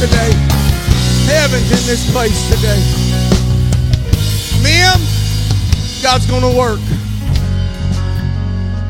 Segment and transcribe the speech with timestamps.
[0.00, 0.30] today.
[1.24, 2.80] Heaven's in this place today.
[4.62, 5.00] Mim,
[6.02, 6.80] God's going to work.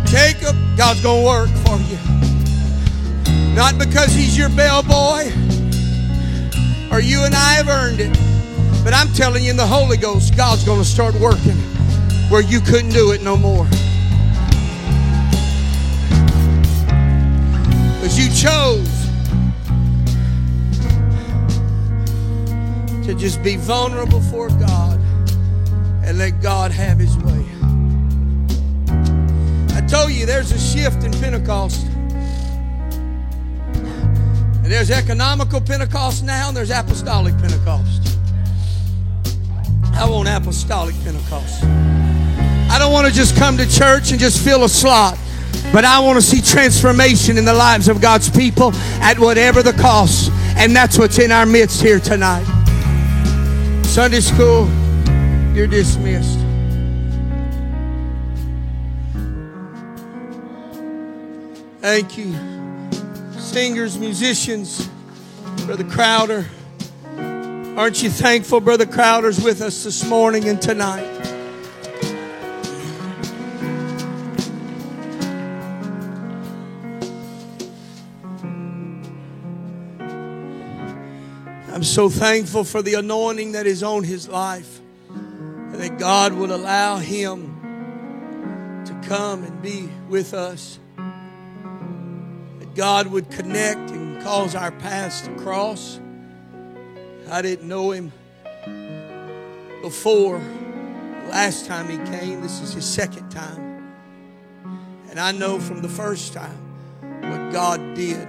[0.07, 1.99] Jacob, God's going to work for you.
[3.55, 5.31] Not because he's your bellboy
[6.91, 8.13] or you and I have earned it,
[8.83, 11.57] but I'm telling you in the Holy Ghost, God's going to start working
[12.31, 13.65] where you couldn't do it no more.
[17.95, 18.96] Because you chose
[23.07, 24.99] to just be vulnerable for God
[26.05, 27.47] and let God have His way.
[29.77, 31.87] I told you there's a shift in Pentecost.
[33.77, 38.19] And there's ecumenical Pentecost now, and there's apostolic Pentecost.
[39.95, 41.63] I want apostolic Pentecost.
[41.63, 45.17] I don't want to just come to church and just fill a slot,
[45.73, 49.75] but I want to see transformation in the lives of God's people at whatever the
[49.75, 50.33] cost.
[50.57, 52.56] And that's what's in our midst here tonight.
[53.97, 54.69] Sunday school,
[55.55, 56.39] you're dismissed.
[61.81, 62.37] Thank you,
[63.39, 64.87] singers, musicians,
[65.65, 66.45] Brother Crowder.
[67.17, 71.36] Aren't you thankful, Brother Crowder's with us this morning and tonight?
[81.77, 84.81] I'm so thankful for the anointing that is on his life
[85.11, 90.79] and that God would allow him to come and be with us.
[90.97, 96.01] That God would connect and cause our paths to cross.
[97.31, 98.11] I didn't know him
[99.83, 100.39] before
[101.29, 102.41] last time he came.
[102.41, 103.93] This is his second time.
[105.11, 106.57] And I know from the first time
[107.21, 108.27] what God did.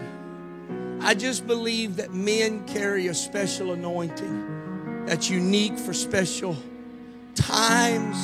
[1.00, 6.58] I just believe that men carry a special anointing that's unique for special
[7.36, 8.18] times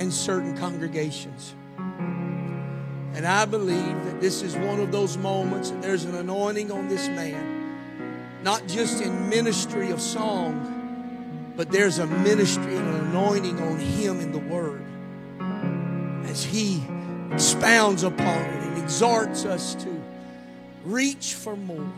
[0.00, 1.54] and certain congregations.
[1.78, 6.88] And I believe that this is one of those moments that there's an anointing on
[6.88, 13.58] this man, not just in ministry of song, but there's a ministry and an anointing
[13.62, 14.84] on him in the Word
[16.24, 16.84] as he
[17.32, 19.95] expounds upon it and exhorts us to
[20.86, 21.92] reach for more.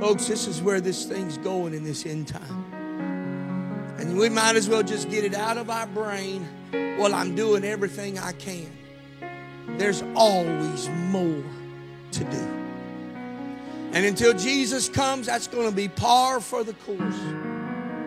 [0.00, 2.64] Folks, this is where this thing's going in this end time.
[3.98, 6.48] And we might as well just get it out of our brain.
[6.72, 8.70] Well, I'm doing everything I can.
[9.78, 11.44] There's always more
[12.12, 12.48] to do.
[13.92, 17.20] And until Jesus comes, that's going to be par for the course.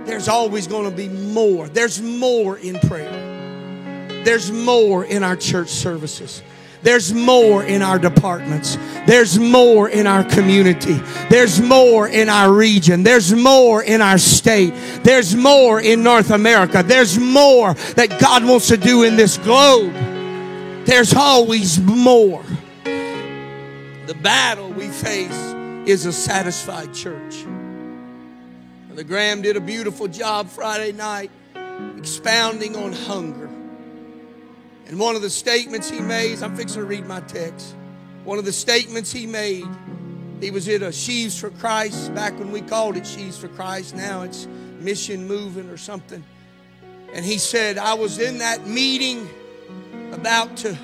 [0.06, 1.68] There's always going to be more.
[1.68, 4.24] There's more in prayer.
[4.24, 6.42] There's more in our church services.
[6.84, 8.78] There's more in our departments.
[9.08, 11.00] There's more in our community.
[11.30, 13.04] There's more in our region.
[13.04, 14.74] There's more in our state.
[15.02, 16.84] There's more in North America.
[16.84, 19.94] There's more that God wants to do in this globe.
[20.86, 22.44] There's always more.
[22.84, 25.32] The battle we face
[25.88, 27.46] is a satisfied church.
[28.90, 31.32] The Graham did a beautiful job Friday night
[31.98, 33.50] expounding on hunger.
[34.94, 37.74] And one of the statements he made, I'm fixing to read my text.
[38.26, 39.66] One of the statements he made,
[40.40, 43.96] he was at a Sheaves for Christ back when we called it Sheaves for Christ.
[43.96, 44.46] Now it's
[44.82, 46.24] Mission Moving or something.
[47.12, 49.28] And he said, I was in that meeting
[50.12, 50.78] about to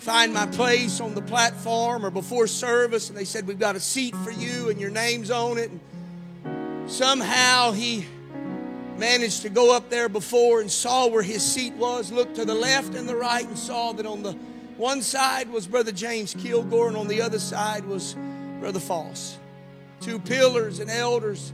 [0.00, 3.80] find my place on the platform or before service, and they said, We've got a
[3.80, 5.70] seat for you and your name's on it.
[5.70, 8.06] And somehow he
[9.00, 12.54] managed to go up there before and saw where his seat was, looked to the
[12.54, 14.32] left and the right, and saw that on the
[14.76, 18.14] one side was Brother James Kilgore, and on the other side was
[18.60, 19.36] Brother Fauss.
[20.00, 21.52] Two pillars and elders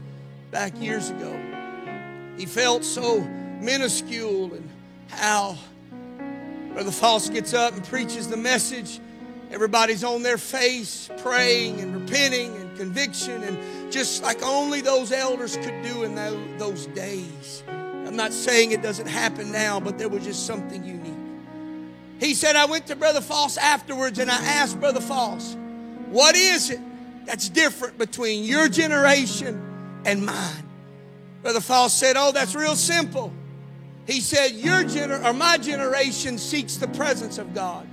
[0.51, 1.35] back years ago.
[2.37, 3.21] He felt so
[3.59, 4.69] minuscule and
[5.09, 5.57] how
[6.73, 8.99] Brother Fauss gets up and preaches the message.
[9.51, 13.57] Everybody's on their face praying and repenting and conviction and
[13.91, 16.15] just like only those elders could do in
[16.57, 17.63] those days.
[17.67, 21.13] I'm not saying it doesn't happen now, but there was just something unique.
[22.19, 25.55] He said, I went to Brother Fauss afterwards and I asked Brother Fauss,
[26.07, 26.79] what is it
[27.25, 30.63] that's different between your generation and mine?
[31.43, 33.31] Brother Fauss said, Oh, that's real simple.
[34.07, 37.87] He said, Your gener- or my generation seeks the presence of God.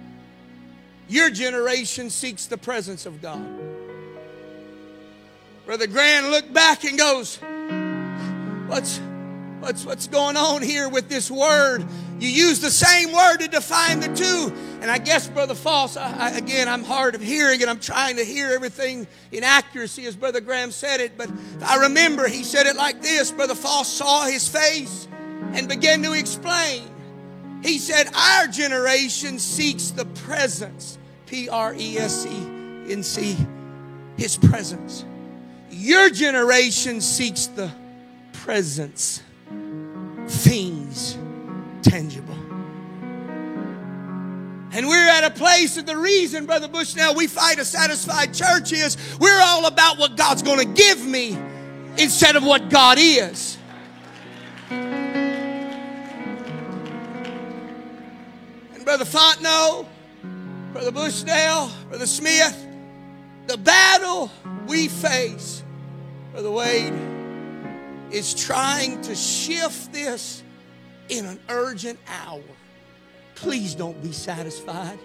[1.09, 3.47] Your generation seeks the presence of God.
[5.67, 7.39] Brother Grant looked back and goes,
[8.69, 8.99] What's
[9.61, 11.85] what's what's going on here with this word?
[12.21, 14.53] You use the same word to define the two.
[14.81, 18.17] And I guess, Brother Fauss, I, I, again, I'm hard of hearing and I'm trying
[18.17, 21.17] to hear everything in accuracy as Brother Graham said it.
[21.17, 21.31] But
[21.63, 25.09] I remember he said it like this Brother Fauss saw his face
[25.53, 26.91] and began to explain.
[27.63, 32.37] He said, Our generation seeks the presence, P R E S E
[32.93, 33.37] N C,
[34.19, 35.05] his presence.
[35.77, 37.69] Your generation seeks the
[38.33, 39.21] presence,
[40.29, 41.19] things
[41.83, 42.35] tangible.
[44.73, 48.73] And we're at a place that the reason, Brother Bushnell, we fight a satisfied church
[48.73, 51.37] is we're all about what God's going to give me
[51.99, 53.59] instead of what God is.
[54.71, 56.05] And
[58.85, 59.87] Brother Fontenot,
[60.73, 62.65] Brother Bushnell, Brother Smith,
[63.49, 64.31] the battle
[64.67, 65.64] we face,
[66.35, 66.93] Brother Wade,
[68.11, 70.43] is trying to shift this
[71.09, 72.43] in an urgent hour.
[73.37, 74.99] Please don't be satisfied.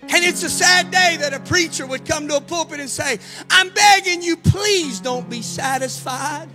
[0.00, 3.18] And it's a sad day that a preacher would come to a pulpit and say,
[3.50, 6.48] I'm begging you, please don't be satisfied,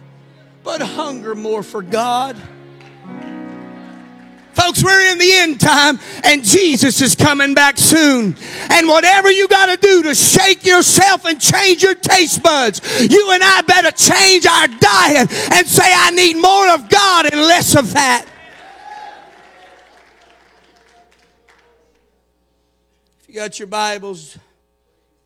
[0.63, 2.35] but hunger more for God.
[4.65, 8.35] Folks, we're in the end time and Jesus is coming back soon.
[8.71, 13.29] And whatever you got to do to shake yourself and change your taste buds, you
[13.31, 17.75] and I better change our diet and say, I need more of God and less
[17.75, 18.25] of that.
[23.19, 24.35] If you got your Bibles,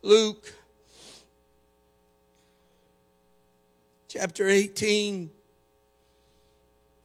[0.02, 0.52] Luke
[4.06, 5.30] chapter 18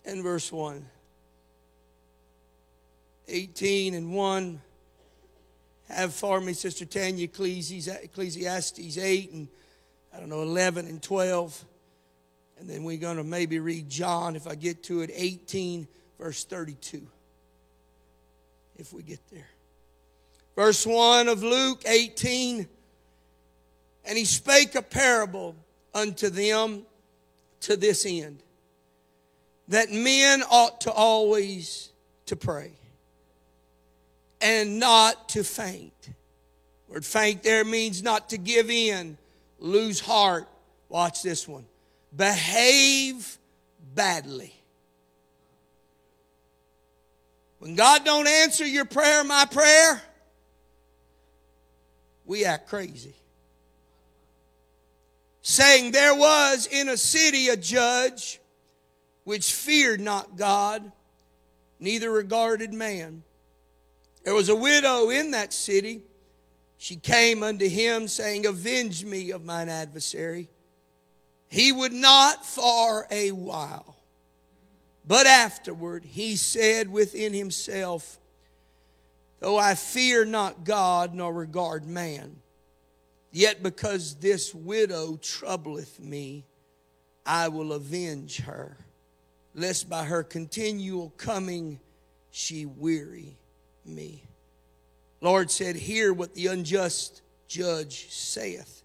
[0.04, 0.86] and verse 1.
[3.28, 4.62] 18 and 1.
[5.90, 9.48] Have for me, Sister Tanya, Ecclesiastes 8 and
[10.14, 11.66] I don't know, 11 and 12.
[12.58, 15.88] And then we're going to maybe read John, if I get to it, 18,
[16.18, 17.06] verse 32.
[18.78, 19.48] If we get there.
[20.56, 22.68] Verse 1 of Luke 18.
[24.06, 25.56] And he spake a parable
[25.94, 26.84] unto them
[27.62, 28.42] to this end
[29.68, 31.90] that men ought to always
[32.28, 32.72] to pray
[34.42, 36.10] and not to faint.
[36.88, 39.18] Word faint there means not to give in,
[39.60, 40.48] lose heart.
[40.90, 41.66] Watch this one.
[42.16, 43.38] Behave
[43.94, 44.54] badly.
[47.60, 50.02] When God don't answer your prayer, my prayer,
[52.26, 53.16] we act crazy.
[55.42, 58.40] Saying there was in a city a judge
[59.24, 60.92] which feared not God,
[61.80, 63.24] neither regarded man.
[64.26, 66.02] There was a widow in that city.
[66.78, 70.50] She came unto him, saying, Avenge me of mine adversary.
[71.48, 73.96] He would not for a while.
[75.08, 78.18] But afterward he said within himself,
[79.40, 82.38] Though I fear not God nor regard man,
[83.32, 86.46] yet because this widow troubleth me,
[87.28, 88.76] I will avenge her,
[89.54, 91.80] lest by her continual coming
[92.32, 93.38] she weary
[93.86, 94.24] me.
[95.22, 98.84] Lord said, Hear what the unjust judge saith.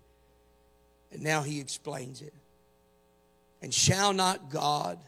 [1.12, 2.34] And now he explains it.
[3.62, 4.98] And shall not God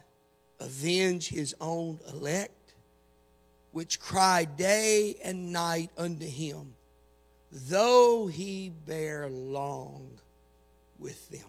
[0.60, 2.74] avenge his own elect,
[3.70, 6.74] which cry day and night unto him,
[7.50, 10.18] though he bear long
[10.98, 11.48] with them?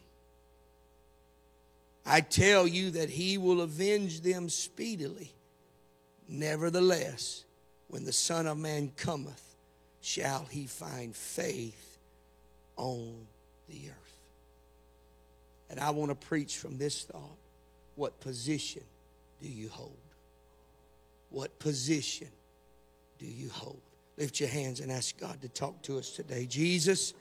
[2.05, 5.33] I tell you that he will avenge them speedily.
[6.27, 7.43] Nevertheless,
[7.93, 9.55] when the Son of Man cometh,
[10.01, 11.99] shall he find faith
[12.75, 13.27] on
[13.69, 14.17] the earth.
[15.69, 17.37] And I want to preach from this thought.
[17.93, 18.81] What position
[19.43, 19.95] do you hold?
[21.29, 22.29] What position
[23.19, 23.81] do you hold?
[24.17, 26.47] Lift your hands and ask God to talk to us today.
[26.47, 27.13] Jesus,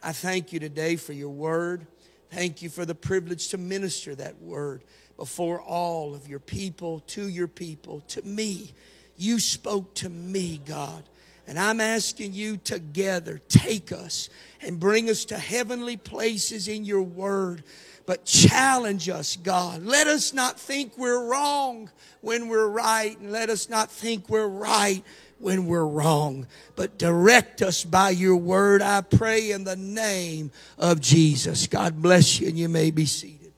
[0.00, 1.88] I thank you today for your word.
[2.30, 4.84] Thank you for the privilege to minister that word
[5.16, 8.74] before all of your people, to your people, to me.
[9.20, 11.04] You spoke to me, God.
[11.46, 14.30] And I'm asking you together, take us
[14.62, 17.62] and bring us to heavenly places in your word.
[18.06, 19.84] But challenge us, God.
[19.84, 21.90] Let us not think we're wrong
[22.22, 25.04] when we're right, and let us not think we're right
[25.38, 26.46] when we're wrong.
[26.74, 31.66] But direct us by your word, I pray, in the name of Jesus.
[31.66, 33.52] God bless you, and you may be seated.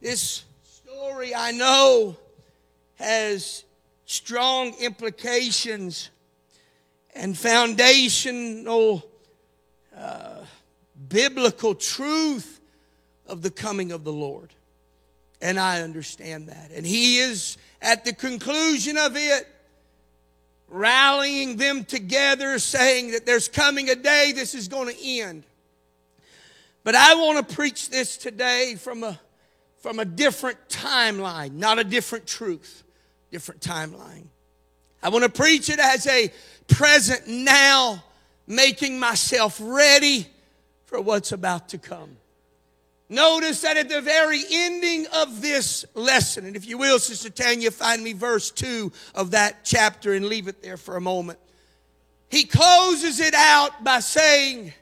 [0.00, 2.16] This story I know
[2.94, 3.64] has
[4.06, 6.10] strong implications
[7.14, 9.04] and foundational
[9.94, 10.38] uh,
[11.08, 12.60] biblical truth
[13.26, 14.54] of the coming of the Lord.
[15.42, 16.70] And I understand that.
[16.74, 19.46] And he is at the conclusion of it,
[20.68, 25.44] rallying them together, saying that there's coming a day this is going to end.
[26.84, 29.18] But I want to preach this today from a,
[29.78, 32.84] from a different timeline, not a different truth,
[33.36, 34.24] different timeline.
[35.02, 36.32] I want to preach it as a
[36.68, 38.02] present now,
[38.46, 40.26] making myself ready
[40.86, 42.16] for what's about to come.
[43.10, 47.70] Notice that at the very ending of this lesson, and if you will, Sister Tanya,
[47.70, 51.38] find me verse 2 of that chapter and leave it there for a moment.
[52.30, 54.72] He closes it out by saying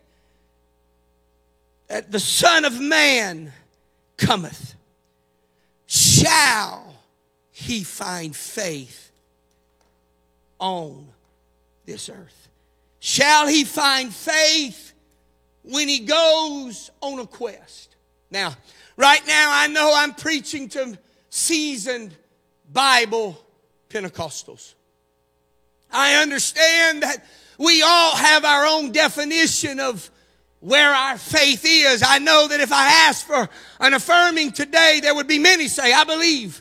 [1.89, 3.53] that the Son of Man
[4.17, 4.77] cometh.
[5.87, 6.94] Shall
[7.57, 9.13] he find faith
[10.59, 11.07] on
[11.87, 12.49] this earth?
[12.99, 14.93] Shall he find faith
[15.63, 17.95] when he goes on a quest?
[18.29, 18.57] Now,
[18.97, 20.99] right now, I know I'm preaching to
[21.31, 22.17] seasoned
[22.73, 23.41] Bible
[23.89, 24.75] Pentecostals.
[25.93, 27.25] I understand that
[27.57, 30.11] we all have our own definition of
[30.59, 32.03] where our faith is.
[32.05, 35.93] I know that if I asked for an affirming today, there would be many say,
[35.93, 36.61] I believe.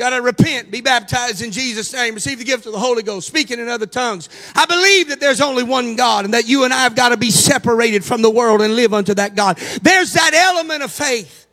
[0.00, 3.26] Got to repent, be baptized in Jesus' name, receive the gift of the Holy Ghost,
[3.26, 4.30] speaking in other tongues.
[4.54, 7.18] I believe that there's only one God and that you and I have got to
[7.18, 9.58] be separated from the world and live unto that God.
[9.82, 11.46] There's that element of faith.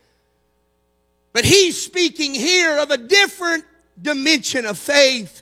[1.34, 3.66] But he's speaking here of a different
[4.02, 5.42] dimension of faith.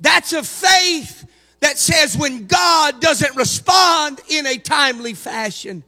[0.00, 1.30] That's a faith
[1.60, 5.84] that says when God doesn't respond in a timely fashion,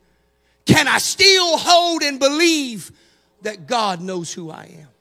[0.64, 2.92] can I still hold and believe
[3.40, 4.91] that God knows who I am?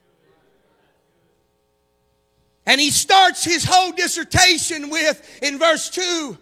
[2.71, 6.37] And he starts his whole dissertation with, in verse 2,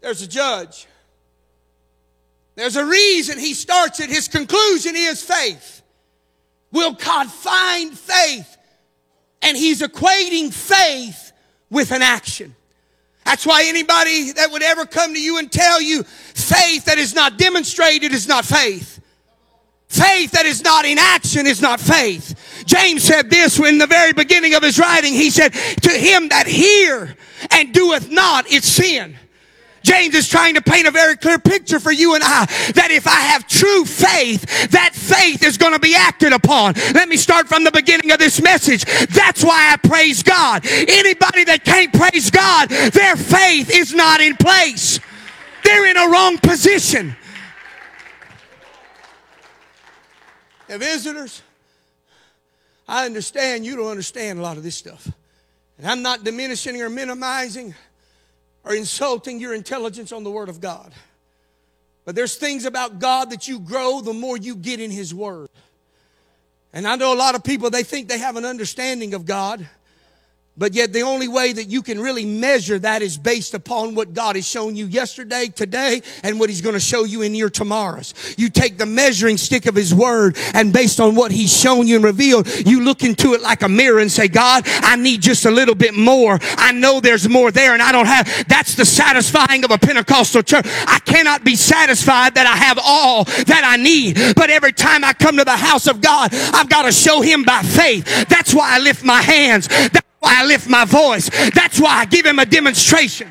[0.00, 0.86] there's a judge.
[2.54, 4.08] There's a reason he starts it.
[4.08, 5.82] His conclusion is faith.
[6.70, 8.56] Will God find faith?
[9.42, 11.32] And he's equating faith
[11.68, 12.54] with an action.
[13.24, 17.12] That's why anybody that would ever come to you and tell you faith that is
[17.12, 18.91] not demonstrated is not faith.
[19.92, 22.64] Faith that is not in action is not faith.
[22.64, 25.12] James said this in the very beginning of his writing.
[25.12, 27.14] He said, to him that hear
[27.50, 29.18] and doeth not, it's sin.
[29.82, 33.06] James is trying to paint a very clear picture for you and I that if
[33.06, 36.72] I have true faith, that faith is going to be acted upon.
[36.94, 38.86] Let me start from the beginning of this message.
[39.10, 40.64] That's why I praise God.
[40.64, 45.00] Anybody that can't praise God, their faith is not in place.
[45.64, 47.14] They're in a wrong position.
[50.72, 51.42] And visitors,
[52.88, 55.06] I understand you don't understand a lot of this stuff.
[55.76, 57.74] And I'm not diminishing or minimizing
[58.64, 60.94] or insulting your intelligence on the Word of God.
[62.06, 65.50] But there's things about God that you grow the more you get in His Word.
[66.72, 69.68] And I know a lot of people, they think they have an understanding of God.
[70.54, 74.12] But yet the only way that you can really measure that is based upon what
[74.12, 77.48] God has shown you yesterday, today, and what He's going to show you in your
[77.48, 78.12] tomorrows.
[78.36, 81.96] You take the measuring stick of His Word and based on what He's shown you
[81.96, 85.46] and revealed, you look into it like a mirror and say, God, I need just
[85.46, 86.38] a little bit more.
[86.42, 90.42] I know there's more there and I don't have, that's the satisfying of a Pentecostal
[90.42, 90.66] church.
[90.66, 94.18] I cannot be satisfied that I have all that I need.
[94.36, 97.42] But every time I come to the house of God, I've got to show Him
[97.42, 98.28] by faith.
[98.28, 99.66] That's why I lift my hands.
[100.22, 101.28] Why I lift my voice.
[101.52, 103.28] That's why I give him a demonstration.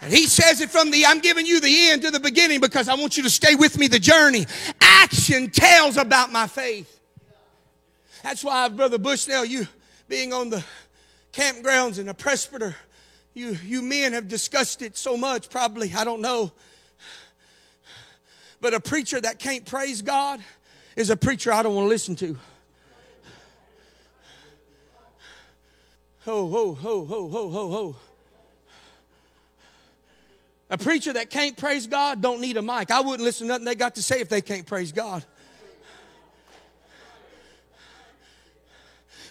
[0.00, 2.88] And he says it from the, I'm giving you the end to the beginning because
[2.88, 4.46] I want you to stay with me the journey.
[4.80, 7.00] Action tells about my faith.
[8.22, 9.66] That's why, Brother Bushnell, you
[10.08, 10.64] being on the
[11.32, 12.76] campgrounds and the presbyter,
[13.34, 16.52] you, you men have discussed it so much, probably, I don't know.
[18.60, 20.40] But a preacher that can't praise God
[20.94, 22.38] is a preacher I don't want to listen to.
[26.24, 27.96] Ho, ho, ho, ho, ho, ho, ho.
[30.68, 32.90] A preacher that can't praise God don't need a mic.
[32.90, 35.24] I wouldn't listen to nothing they got to say if they can't praise God.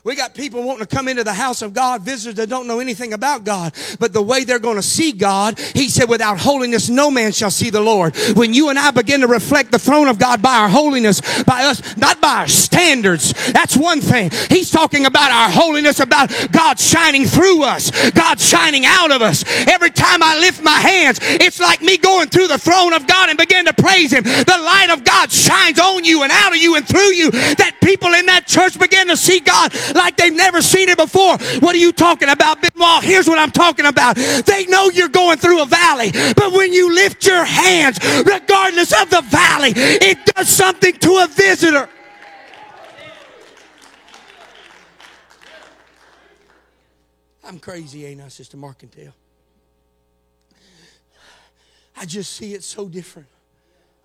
[0.05, 2.79] We got people wanting to come into the house of God, visitors that don't know
[2.79, 3.73] anything about God.
[3.99, 7.51] But the way they're going to see God, He said, without holiness, no man shall
[7.51, 8.15] see the Lord.
[8.35, 11.65] When you and I begin to reflect the throne of God by our holiness, by
[11.65, 14.31] us, not by our standards, that's one thing.
[14.47, 19.43] He's talking about our holiness, about God shining through us, God shining out of us.
[19.67, 23.29] Every time I lift my hands, it's like me going through the throne of God
[23.29, 24.23] and begin to praise Him.
[24.23, 27.75] The light of God shines on you and out of you and through you that
[27.83, 31.37] people in that church begin to see God like they've never seen it before.
[31.59, 33.03] What are you talking about, Benoit?
[33.03, 34.15] Here's what I'm talking about.
[34.15, 39.09] They know you're going through a valley, but when you lift your hands, regardless of
[39.09, 41.89] the valley, it does something to a visitor.
[47.43, 49.11] I'm crazy, ain't I, Sister Marcantel?
[51.97, 53.27] I just see it so different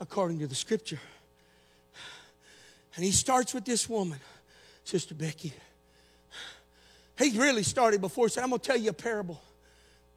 [0.00, 0.98] according to the scripture.
[2.96, 4.18] And he starts with this woman,
[4.84, 5.52] Sister Becky.
[7.18, 8.26] He really started before.
[8.26, 9.40] He said, I'm going to tell you a parable.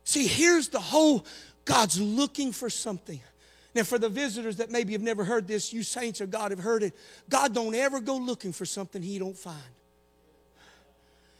[0.03, 1.25] See, here's the whole
[1.65, 3.19] God's looking for something.
[3.75, 6.59] Now, for the visitors that maybe have never heard this, you saints of God have
[6.59, 6.95] heard it.
[7.29, 9.57] God don't ever go looking for something he don't find.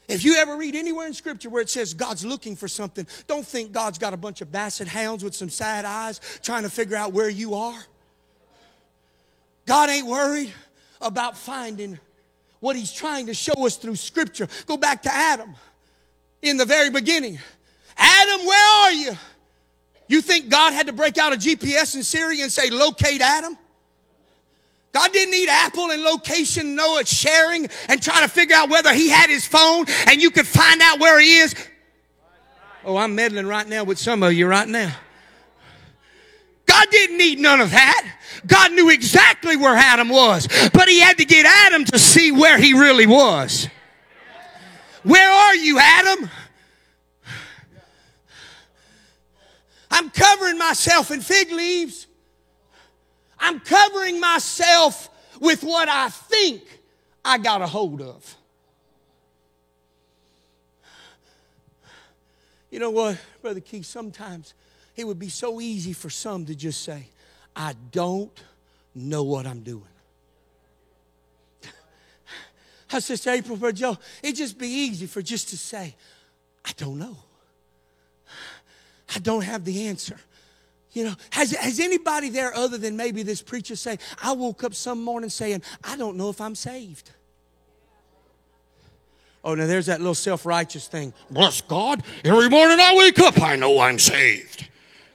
[0.08, 3.46] If you ever read anywhere in Scripture where it says God's looking for something, don't
[3.46, 6.96] think God's got a bunch of basset hounds with some sad eyes trying to figure
[6.96, 7.84] out where you are.
[9.66, 10.54] God ain't worried
[11.02, 12.00] about finding
[12.60, 14.48] what He's trying to show us through Scripture.
[14.66, 15.56] Go back to Adam
[16.42, 17.40] in the very beginning.
[17.98, 19.18] Adam, where are you?
[20.08, 23.58] You think God had to break out a GPS in Siri and say, locate Adam?
[24.94, 28.94] God didn't need Apple and location, know it's sharing and trying to figure out whether
[28.94, 31.54] he had his phone and you could find out where he is.
[32.84, 34.96] Oh, I'm meddling right now with some of you right now.
[36.78, 38.08] God didn't need none of that.
[38.46, 42.60] God knew exactly where Adam was, but he had to get Adam to see where
[42.60, 43.68] he really was.
[45.02, 46.30] Where are you, Adam?
[49.90, 52.06] I'm covering myself in fig leaves.
[53.40, 56.62] I'm covering myself with what I think
[57.26, 58.36] I got a hold of.
[62.70, 63.86] You know what, Brother Keith?
[63.86, 64.54] Sometimes
[64.98, 67.08] it would be so easy for some to just say,
[67.56, 68.38] I don't
[68.96, 69.84] know what I'm doing.
[72.92, 75.96] I Sister April, Brother Joe, it'd just be easy for just to say,
[76.66, 77.16] I don't know.
[79.16, 80.20] I don't have the answer.
[80.94, 84.74] You know, has, has anybody there other than maybe this preacher say, I woke up
[84.74, 87.12] some morning saying, I don't know if I'm saved?
[89.44, 91.14] Oh, now there's that little self righteous thing.
[91.30, 92.04] Bless God.
[92.26, 94.68] Every morning I wake up, I know I'm saved.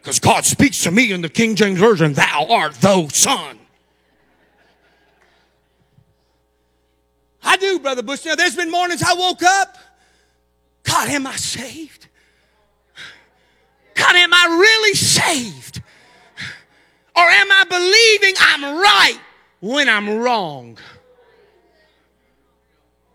[0.03, 3.57] Because God speaks to me in the King James Version, Thou art the Son.
[7.45, 8.25] I do, Brother Bush.
[8.25, 9.79] Now, there's been mornings I woke up.
[10.83, 12.09] God, am I saved?
[13.95, 15.81] God, am I really saved?
[17.15, 19.21] Or am I believing I'm right
[19.61, 20.79] when I'm wrong?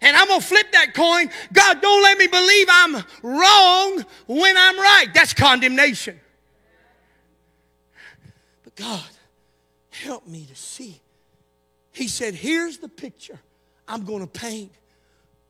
[0.02, 1.30] And I'm going to flip that coin.
[1.52, 5.08] God, don't let me believe I'm wrong when I'm right.
[5.14, 6.18] That's condemnation.
[8.78, 9.10] God,
[9.90, 11.02] help me to see.
[11.92, 13.40] He said, Here's the picture
[13.88, 14.72] I'm going to paint.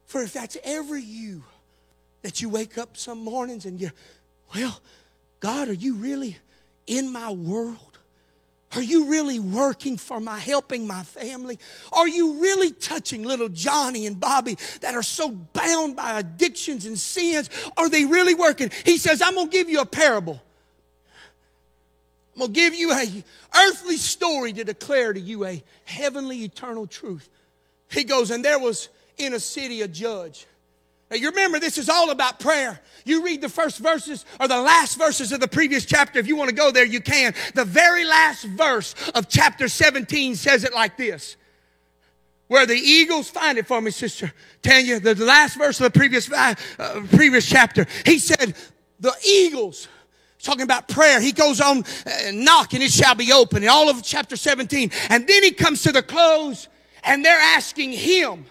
[0.05, 1.43] For if that's ever you,
[2.21, 3.93] that you wake up some mornings and you're,
[4.55, 4.79] well,
[5.41, 6.37] God, are you really
[6.87, 7.99] in my world?
[8.75, 11.57] Are you really working for my helping my family?
[11.93, 16.97] Are you really touching little Johnny and Bobby that are so bound by addictions and
[16.97, 17.49] sins?
[17.77, 18.71] Are they really working?
[18.85, 20.41] He says, I'm going to give you a parable.
[22.37, 23.23] I'm going to give you a
[23.55, 27.27] earthly story to declare to you a heavenly eternal truth.
[27.89, 30.45] He goes, and there was in a city a judge
[31.09, 32.79] now, you remember, this is all about prayer.
[33.05, 36.19] You read the first verses or the last verses of the previous chapter.
[36.19, 37.33] If you want to go there, you can.
[37.53, 41.37] The very last verse of chapter 17 says it like this.
[42.47, 46.31] Where the eagles, find it for me, Sister Tanya, the last verse of the previous,
[46.31, 46.55] uh,
[47.11, 47.85] previous chapter.
[48.05, 48.55] He said,
[48.99, 49.87] the eagles,
[50.47, 51.19] talking about prayer.
[51.19, 54.91] He goes on, uh, knock and it shall be open in all of chapter 17.
[55.09, 56.69] And then he comes to the close
[57.03, 58.45] and they're asking him,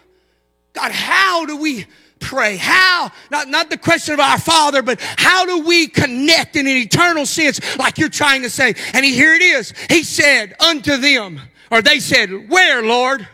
[0.74, 1.86] God, how do we
[2.20, 2.56] pray?
[2.56, 3.10] How?
[3.30, 7.24] Not, not the question of our Father, but how do we connect in an eternal
[7.24, 8.74] sense, like you're trying to say?
[8.92, 9.72] And he, here it is.
[9.88, 13.26] He said unto them, or they said, Where, Lord?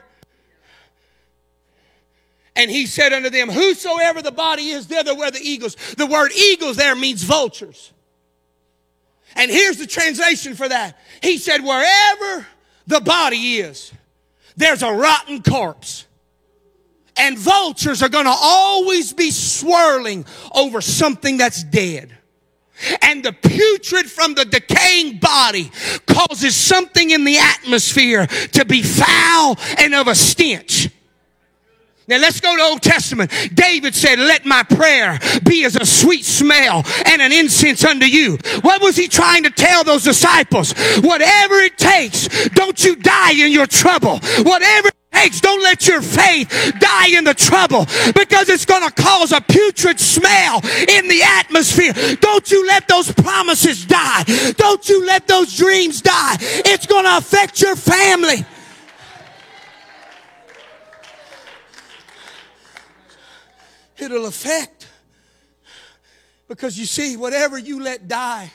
[2.55, 5.75] And he said unto them, Whosoever the body is, thither where the eagles.
[5.97, 7.92] The word eagles there means vultures.
[9.37, 10.99] And here's the translation for that.
[11.23, 12.47] He said, Wherever
[12.87, 13.93] the body is,
[14.57, 16.07] there's a rotten corpse
[17.17, 22.17] and vultures are going to always be swirling over something that's dead.
[23.01, 25.71] And the putrid from the decaying body
[26.07, 30.89] causes something in the atmosphere to be foul and of a stench.
[32.13, 33.33] Now let's go to Old Testament.
[33.55, 38.37] David said, let my prayer be as a sweet smell and an incense unto you.
[38.61, 40.75] What was he trying to tell those disciples?
[41.01, 44.19] Whatever it takes, don't you die in your trouble.
[44.43, 45.41] Whatever it takes.
[45.41, 49.99] Don't let your faith die in the trouble because it's going to cause a putrid
[49.99, 51.95] smell in the atmosphere.
[52.17, 54.25] Don't you let those promises die.
[54.59, 56.37] Don't you let those dreams die.
[56.41, 58.45] It's going to affect your family.
[64.03, 64.89] It'll affect.
[66.49, 68.53] Because you see, whatever you let die,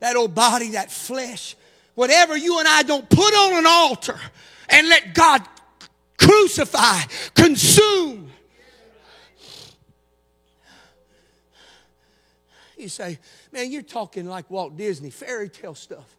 [0.00, 1.56] that old body, that flesh,
[1.94, 4.20] whatever you and I don't put on an altar,
[4.68, 5.42] and let God
[6.18, 7.00] crucify,
[7.34, 8.30] consume.
[12.76, 13.18] You say,
[13.52, 16.16] man, you're talking like Walt Disney, fairy tale stuff.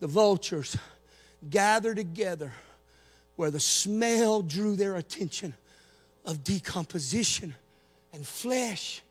[0.00, 0.76] The vultures
[1.48, 2.52] gather together
[3.36, 5.54] where the smell drew their attention
[6.24, 7.54] of decomposition
[8.12, 9.02] and flesh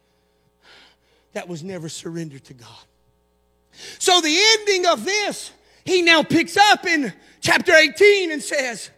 [1.33, 2.67] that was never surrendered to God.
[3.99, 5.51] So the ending of this
[5.85, 8.89] he now picks up in chapter 18 and says,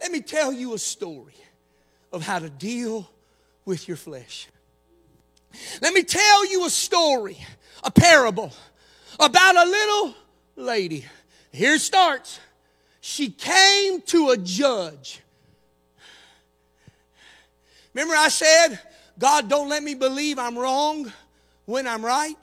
[0.00, 1.34] Let me tell you a story
[2.12, 3.08] of how to deal
[3.64, 4.48] with your flesh.
[5.80, 7.38] Let me tell you a story,
[7.82, 8.52] a parable
[9.18, 10.14] about a little
[10.56, 11.06] lady.
[11.52, 12.38] Here starts.
[13.08, 15.20] She came to a judge.
[17.94, 18.80] Remember, I said,
[19.16, 21.12] God, don't let me believe I'm wrong
[21.66, 22.34] when I'm right?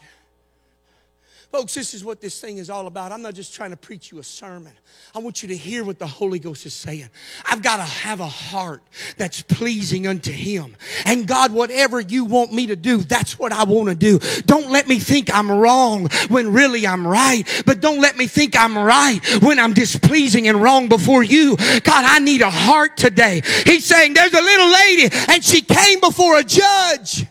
[1.53, 3.11] Folks, this is what this thing is all about.
[3.11, 4.73] I'm not just trying to preach you a sermon.
[5.13, 7.09] I want you to hear what the Holy Ghost is saying.
[7.45, 8.81] I've got to have a heart
[9.17, 10.75] that's pleasing unto Him.
[11.05, 14.17] And God, whatever you want me to do, that's what I want to do.
[14.47, 17.43] Don't let me think I'm wrong when really I'm right.
[17.67, 21.55] But don't let me think I'm right when I'm displeasing and wrong before you.
[21.55, 23.43] God, I need a heart today.
[23.63, 27.27] He's saying there's a little lady and she came before a judge.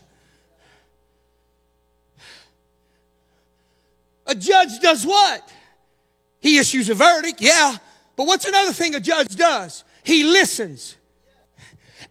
[4.25, 5.51] A judge does what?
[6.39, 7.77] He issues a verdict, yeah.
[8.15, 9.83] But what's another thing a judge does?
[10.03, 10.97] He listens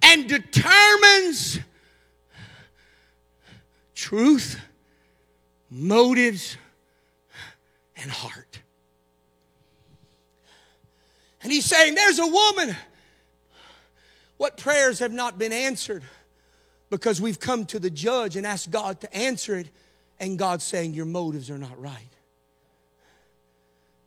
[0.02, 1.58] and determines
[3.94, 4.60] truth,
[5.70, 6.56] motives,
[7.96, 8.60] and heart.
[11.42, 12.76] And he's saying, There's a woman.
[14.36, 16.02] What prayers have not been answered
[16.90, 19.68] because we've come to the judge and asked God to answer it
[20.22, 22.08] and God's saying, Your motives are not right.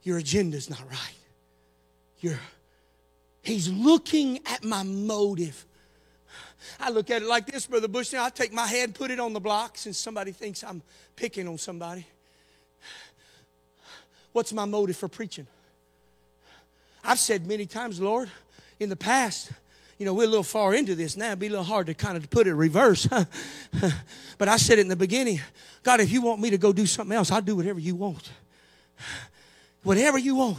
[0.01, 1.19] Your agenda's not right.
[2.21, 2.39] You're,
[3.41, 5.65] he's looking at my motive.
[6.79, 8.13] I look at it like this, Brother Bush.
[8.13, 10.81] Now I take my head, put it on the block since somebody thinks I'm
[11.17, 12.07] picking on somebody.
[14.31, 15.47] What's my motive for preaching?
[17.03, 18.31] I've said many times, Lord,
[18.79, 19.51] in the past,
[19.97, 21.27] you know, we're a little far into this now.
[21.27, 23.07] It'd be a little hard to kind of put it in reverse.
[24.37, 25.41] but I said it in the beginning
[25.83, 28.31] God, if you want me to go do something else, I'll do whatever you want.
[29.83, 30.57] Whatever you want.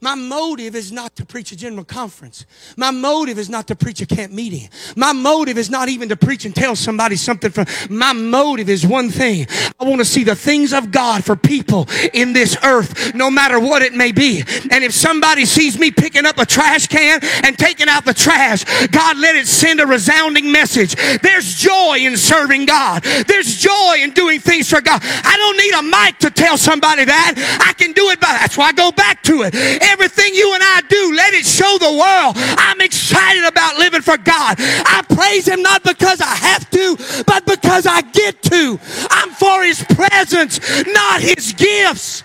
[0.00, 2.44] My motive is not to preach a general conference.
[2.76, 4.68] My motive is not to preach a camp meeting.
[4.96, 8.86] My motive is not even to preach and tell somebody something from, my motive is
[8.86, 9.46] one thing.
[9.80, 13.58] I want to see the things of God for people in this earth, no matter
[13.58, 14.42] what it may be.
[14.70, 18.64] And if somebody sees me picking up a trash can and taking out the trash,
[18.88, 20.96] God let it send a resounding message.
[21.20, 23.04] There's joy in serving God.
[23.26, 25.00] There's joy in doing things for God.
[25.02, 27.34] I don't need a mic to tell somebody that.
[27.66, 29.54] I can do it by, that's why I go back to it
[29.94, 34.18] everything you and I do, let it show the world I'm excited about living for
[34.18, 34.56] God.
[34.58, 38.78] I praise Him not because I have to, but because I get to.
[39.10, 42.24] I'm for His presence, not His gifts.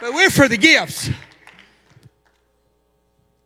[0.00, 1.10] But we're for the gifts.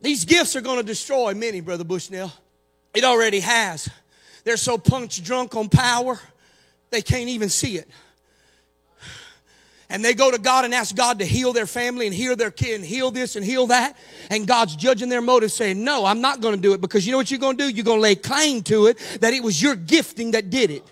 [0.03, 2.33] These gifts are going to destroy many, Brother Bushnell.
[2.95, 3.89] It already has.
[4.45, 6.21] They're so punch drunk on power,
[6.91, 7.89] they can't even see it
[9.89, 12.51] and they go to God and ask God to heal their family and heal their
[12.51, 13.97] kid and heal this and heal that.
[14.31, 17.13] And God's judging their motives saying, no, I'm not going to do it because you
[17.13, 17.75] know what you're going to do?
[17.75, 20.85] You're going to lay claim to it that it was your gifting that did it.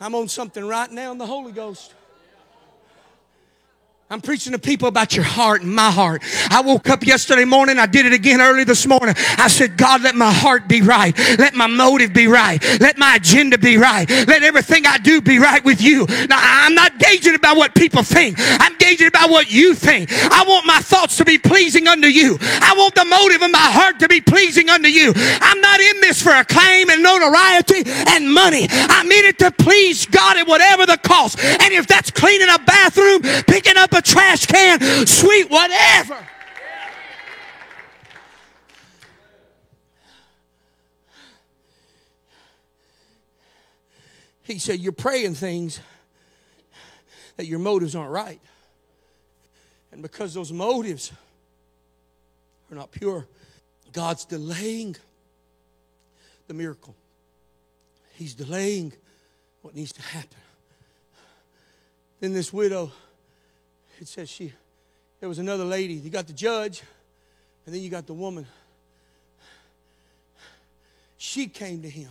[0.00, 1.94] I'm on something right now in the Holy Ghost.
[4.12, 6.22] I'm preaching to people about your heart and my heart.
[6.50, 7.78] I woke up yesterday morning.
[7.78, 9.14] I did it again early this morning.
[9.38, 11.16] I said, God, let my heart be right.
[11.38, 12.62] Let my motive be right.
[12.78, 14.06] Let my agenda be right.
[14.10, 16.04] Let everything I do be right with you.
[16.28, 18.36] Now, I'm not gauging about what people think.
[18.38, 20.12] I'm gauging about what you think.
[20.12, 22.36] I want my thoughts to be pleasing unto you.
[22.42, 25.14] I want the motive of my heart to be pleasing unto you.
[25.16, 28.66] I'm not in this for acclaim and notoriety and money.
[28.70, 31.42] I'm in it to please God at whatever the cost.
[31.42, 36.26] And if that's cleaning a bathroom, picking up a trash can, sweet, whatever.
[44.42, 45.80] He said, You're praying things
[47.36, 48.40] that your motives aren't right.
[49.92, 51.12] And because those motives
[52.70, 53.26] are not pure,
[53.92, 54.96] God's delaying
[56.48, 56.94] the miracle.
[58.14, 58.92] He's delaying
[59.62, 60.38] what needs to happen.
[62.20, 62.92] Then this widow,
[64.02, 64.52] it says she,
[65.20, 65.94] there was another lady.
[65.94, 66.82] You got the judge,
[67.64, 68.48] and then you got the woman.
[71.16, 72.10] She came to him.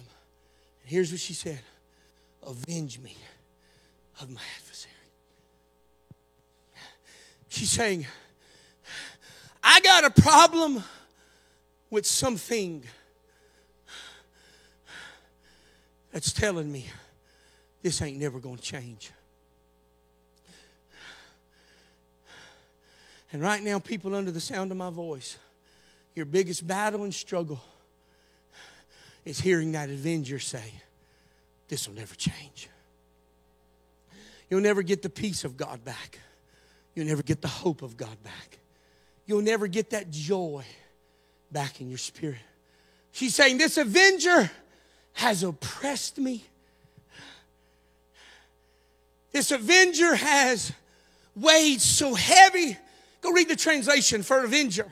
[0.84, 1.60] And here's what she said
[2.48, 3.18] Avenge me
[4.22, 4.94] of my adversary.
[7.50, 8.08] She's saying,
[9.62, 10.82] I got a problem
[11.90, 12.86] with something
[16.14, 16.86] that's telling me
[17.82, 19.12] this ain't never going to change.
[23.32, 25.38] And right now, people under the sound of my voice,
[26.16, 27.62] your biggest battle and struggle
[29.24, 30.74] is hearing that avenger say,
[31.68, 32.70] This will never change.
[34.50, 36.20] You'll never get the peace of God back.
[36.94, 38.60] You'll never get the hope of God back.
[39.26, 40.66] You'll never get that joy
[41.52, 42.40] back in your spirit.
[43.14, 44.52] She's saying, This avenger
[45.14, 46.44] has oppressed me.
[49.32, 50.74] This avenger has
[51.36, 52.78] weighed so heavy.
[53.22, 54.88] Go read the translation for avenger.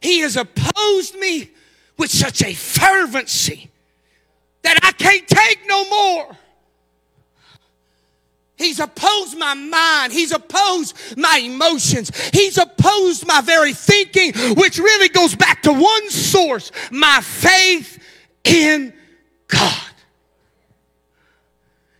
[0.00, 1.50] He has opposed me
[1.96, 3.70] with such a fervency
[4.62, 6.36] that I can't take no more.
[8.56, 10.12] He's opposed my mind.
[10.12, 12.10] He's opposed my emotions.
[12.30, 18.02] He's opposed my very thinking, which really goes back to one source my faith
[18.42, 18.92] in
[19.46, 19.82] God.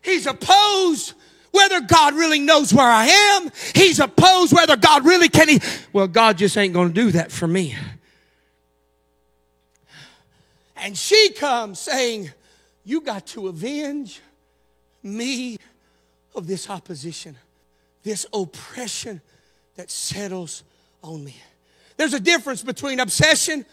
[0.03, 1.15] He's opposed
[1.51, 3.51] whether God really knows where I am.
[3.75, 5.49] He's opposed whether God really can.
[5.49, 5.61] He,
[5.93, 7.77] well, God just ain't going to do that for me.
[10.77, 12.31] And she comes saying,
[12.85, 14.21] You got to avenge
[15.03, 15.59] me
[16.35, 17.37] of this opposition,
[18.03, 19.21] this oppression
[19.77, 20.63] that settles
[21.03, 21.37] on me.
[21.97, 23.65] There's a difference between obsession,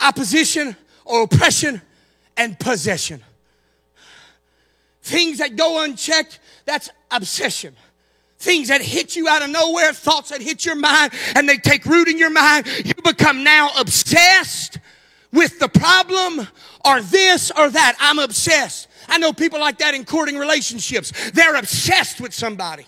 [0.00, 1.80] opposition, or oppression
[2.36, 3.22] and possession.
[5.06, 7.76] Things that go unchecked, that's obsession.
[8.40, 11.84] Things that hit you out of nowhere, thoughts that hit your mind and they take
[11.84, 14.80] root in your mind, you become now obsessed
[15.30, 16.48] with the problem
[16.84, 17.96] or this or that.
[18.00, 18.88] I'm obsessed.
[19.08, 21.12] I know people like that in courting relationships.
[21.30, 22.84] They're obsessed with somebody.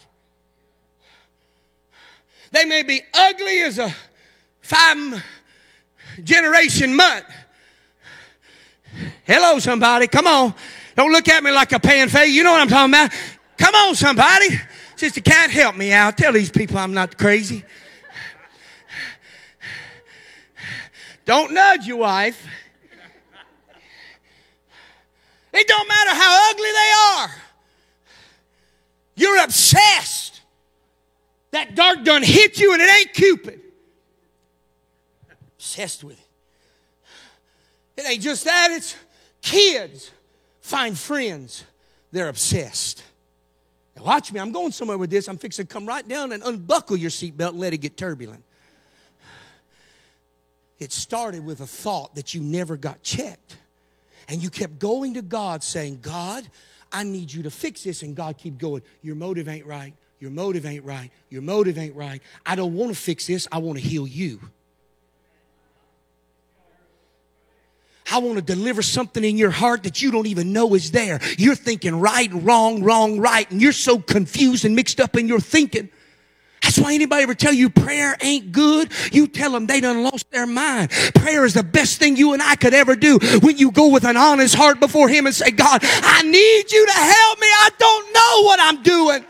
[2.50, 3.94] They may be ugly as a
[4.60, 5.22] five
[6.24, 7.24] generation mutt.
[9.22, 10.08] Hello, somebody.
[10.08, 10.54] Come on.
[10.98, 12.24] Don't look at me like a paying fee.
[12.24, 13.12] You know what I'm talking about.
[13.56, 14.48] Come on, somebody.
[14.96, 16.18] Sister Cat, help me out.
[16.18, 17.64] Tell these people I'm not crazy.
[21.24, 22.44] Don't nudge your wife.
[25.52, 26.90] It don't matter how ugly they
[27.22, 27.30] are.
[29.14, 30.40] You're obsessed.
[31.52, 33.60] That dart done hit you and it ain't Cupid.
[35.58, 38.00] Obsessed with it.
[38.00, 38.96] It ain't just that, it's
[39.40, 40.10] kids
[40.60, 41.64] find friends.
[42.12, 43.02] They're obsessed.
[43.96, 45.28] Now watch me, I'm going somewhere with this.
[45.28, 48.44] I'm fixing to come right down and unbuckle your seatbelt and let it get turbulent.
[50.78, 53.56] It started with a thought that you never got checked.
[54.28, 56.46] And you kept going to God saying, God,
[56.92, 58.02] I need you to fix this.
[58.02, 59.94] And God keep going, your motive ain't right.
[60.20, 61.10] Your motive ain't right.
[61.30, 62.22] Your motive ain't right.
[62.44, 63.48] I don't want to fix this.
[63.50, 64.40] I want to heal you.
[68.10, 71.20] I want to deliver something in your heart that you don't even know is there.
[71.36, 75.40] You're thinking right, wrong, wrong, right, and you're so confused and mixed up in your
[75.40, 75.90] thinking.
[76.62, 80.30] That's why anybody ever tell you prayer ain't good, you tell them they done lost
[80.30, 80.90] their mind.
[81.14, 84.04] Prayer is the best thing you and I could ever do when you go with
[84.04, 87.46] an honest heart before Him and say, God, I need you to help me.
[87.46, 89.24] I don't know what I'm doing.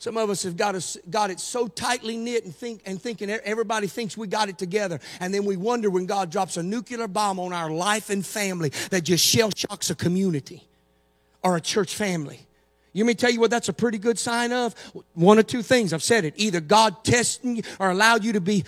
[0.00, 3.30] Some of us have got, us, got it so tightly knit and, think, and thinking
[3.30, 5.00] everybody thinks we got it together.
[5.18, 8.70] And then we wonder when God drops a nuclear bomb on our life and family
[8.90, 10.62] that just shell shocks a community
[11.42, 12.40] or a church family.
[12.92, 14.74] You may tell you what that's a pretty good sign of?
[15.14, 15.92] One of two things.
[15.92, 16.34] I've said it.
[16.36, 18.64] Either God testing you or allowed you to be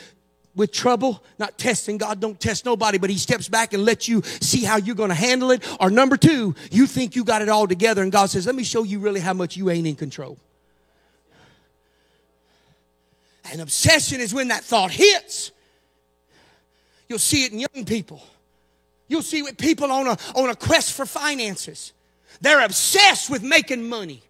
[0.57, 1.97] with trouble, not testing.
[1.97, 5.11] God don't test nobody, but he steps back and lets you see how you're going
[5.11, 5.65] to handle it.
[5.81, 8.65] Or number two, you think you got it all together and God says, let me
[8.65, 10.37] show you really how much you ain't in control.
[13.45, 15.53] And obsession is when that thought hits.
[17.09, 18.23] You'll see it in young people.
[19.09, 21.93] You'll see it with people on a, on a quest for finances.
[22.41, 24.23] They're obsessed with making money.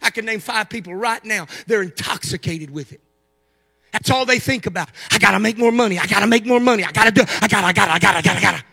[0.00, 1.46] I can name five people right now.
[1.66, 3.00] They're intoxicated with it.
[3.90, 4.88] That's all they think about.
[5.10, 5.98] I gotta make more money.
[5.98, 6.84] I gotta make more money.
[6.84, 7.22] I gotta do.
[7.40, 7.66] I gotta.
[7.66, 7.92] I gotta.
[7.92, 8.18] I gotta.
[8.18, 8.38] I gotta.
[8.38, 8.64] I gotta.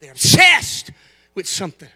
[0.00, 0.90] They're obsessed
[1.34, 1.88] with something.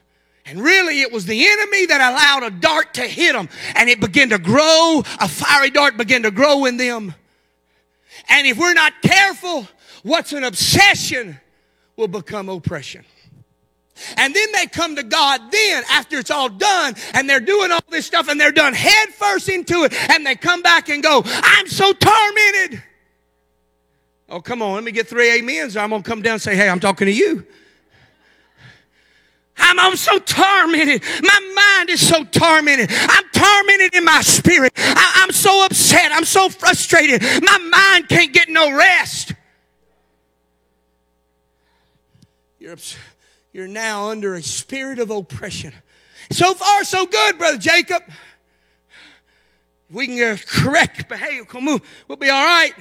[0.44, 4.00] And really, it was the enemy that allowed a dart to hit them, and it
[4.00, 5.02] began to grow.
[5.20, 7.14] A fiery dart began to grow in them.
[8.28, 9.68] And if we're not careful,
[10.02, 11.38] what's an obsession
[11.96, 13.04] will become oppression.
[14.16, 17.80] And then they come to God then after it's all done and they're doing all
[17.90, 21.22] this stuff and they're done head first into it and they come back and go,
[21.24, 22.82] I'm so tormented.
[24.28, 26.56] Oh, come on, let me get three amens I'm going to come down and say,
[26.56, 27.46] hey, I'm talking to you.
[29.56, 31.02] I'm, I'm so tormented.
[31.22, 32.90] My mind is so tormented.
[32.90, 34.72] I'm tormented in my spirit.
[34.76, 36.10] I, I'm so upset.
[36.12, 37.22] I'm so frustrated.
[37.42, 39.34] My mind can't get no rest.
[42.58, 42.76] You're,
[43.52, 45.72] you're now under a spirit of oppression.
[46.30, 48.02] So far, so good, Brother Jacob.
[49.90, 51.44] If we can correct behavior,
[52.08, 52.72] we'll be all right.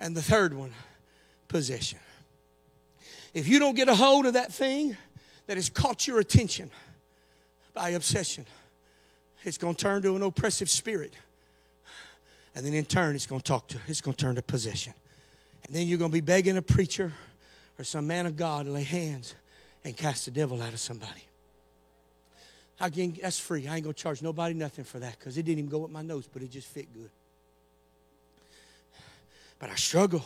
[0.00, 0.72] And the third one,
[1.46, 1.99] possession.
[3.32, 4.96] If you don't get a hold of that thing
[5.46, 6.70] that has caught your attention
[7.74, 8.46] by obsession,
[9.44, 11.14] it's going to turn to an oppressive spirit.
[12.54, 14.92] And then in turn, it's going to talk to, it's going to turn to possession.
[15.64, 17.12] And then you're going to be begging a preacher
[17.78, 19.34] or some man of God to lay hands
[19.84, 21.22] and cast the devil out of somebody.
[22.80, 23.68] Again, that's free.
[23.68, 25.90] I ain't going to charge nobody nothing for that because it didn't even go with
[25.90, 27.10] my nose, but it just fit good.
[29.58, 30.24] But I struggle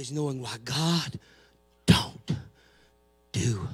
[0.00, 1.18] is knowing why God
[1.86, 2.30] don't
[3.32, 3.68] do.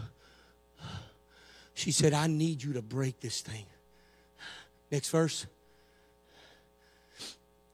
[1.74, 3.66] She said, I need you to break this thing.
[4.90, 5.46] Next verse.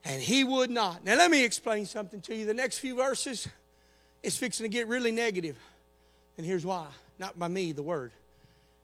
[0.05, 1.05] And he would not.
[1.05, 2.45] Now, let me explain something to you.
[2.45, 3.47] The next few verses
[4.21, 5.57] is fixing to get really negative.
[6.37, 6.87] And here's why.
[7.19, 8.11] Not by me, the word.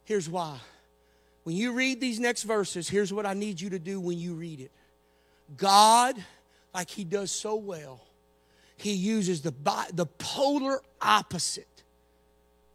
[0.06, 0.58] Here's why.
[1.44, 4.34] When you read these next verses, here's what I need you to do when you
[4.34, 4.72] read it.
[5.58, 6.16] God,
[6.74, 8.02] like He does so well,
[8.80, 9.54] He uses the,
[9.94, 11.68] the polar opposite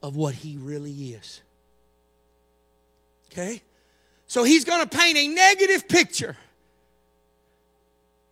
[0.03, 1.41] of what He really is.
[3.33, 3.63] Okay?
[4.27, 6.37] So He's going to paint a negative picture.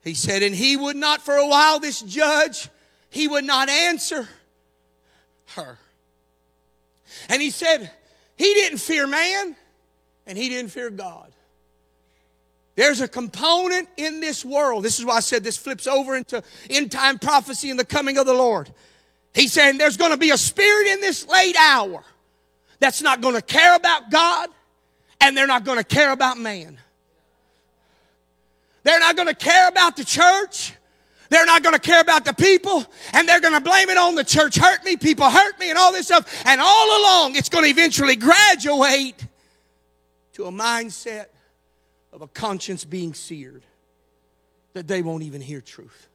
[0.04, 2.68] He said, and He would not for a while, this judge,
[3.12, 4.26] he would not answer
[5.48, 5.78] her.
[7.28, 7.90] And he said,
[8.36, 9.54] he didn't fear man
[10.26, 11.30] and he didn't fear God.
[12.74, 14.84] There's a component in this world.
[14.84, 18.16] This is why I said this flips over into end time prophecy and the coming
[18.16, 18.72] of the Lord.
[19.34, 22.02] He's saying there's going to be a spirit in this late hour
[22.78, 24.48] that's not going to care about God
[25.20, 26.78] and they're not going to care about man.
[28.84, 30.74] They're not going to care about the church.
[31.28, 34.14] They're not going to care about the people and they're going to blame it on
[34.14, 36.42] the church hurt me, people hurt me, and all this stuff.
[36.46, 39.26] And all along, it's going to eventually graduate
[40.34, 41.26] to a mindset
[42.12, 43.62] of a conscience being seared
[44.74, 46.08] that they won't even hear truth.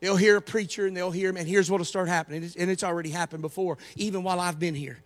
[0.00, 2.50] They'll hear a preacher and they'll hear him, and here's what'll start happening.
[2.58, 4.98] And it's already happened before, even while I've been here.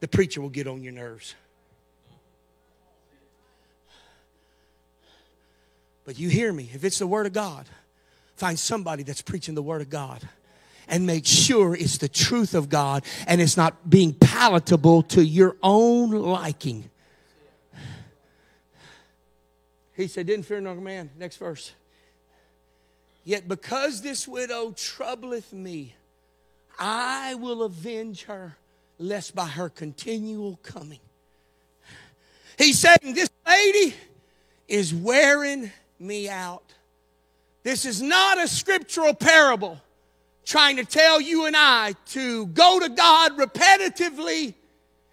[0.00, 1.34] The preacher will get on your nerves.
[6.06, 6.70] But you hear me.
[6.72, 7.66] If it's the Word of God,
[8.40, 10.26] Find somebody that's preaching the Word of God
[10.88, 15.56] and make sure it's the truth of God and it's not being palatable to your
[15.62, 16.88] own liking.
[20.00, 21.10] He said, Didn't fear no man.
[21.18, 21.72] Next verse.
[23.22, 25.94] Yet because this widow troubleth me,
[26.78, 28.56] I will avenge her,
[28.98, 31.00] lest by her continual coming.
[32.56, 33.94] He's saying, This lady
[34.68, 36.64] is wearing me out.
[37.62, 39.78] This is not a scriptural parable
[40.46, 44.54] trying to tell you and I to go to God repetitively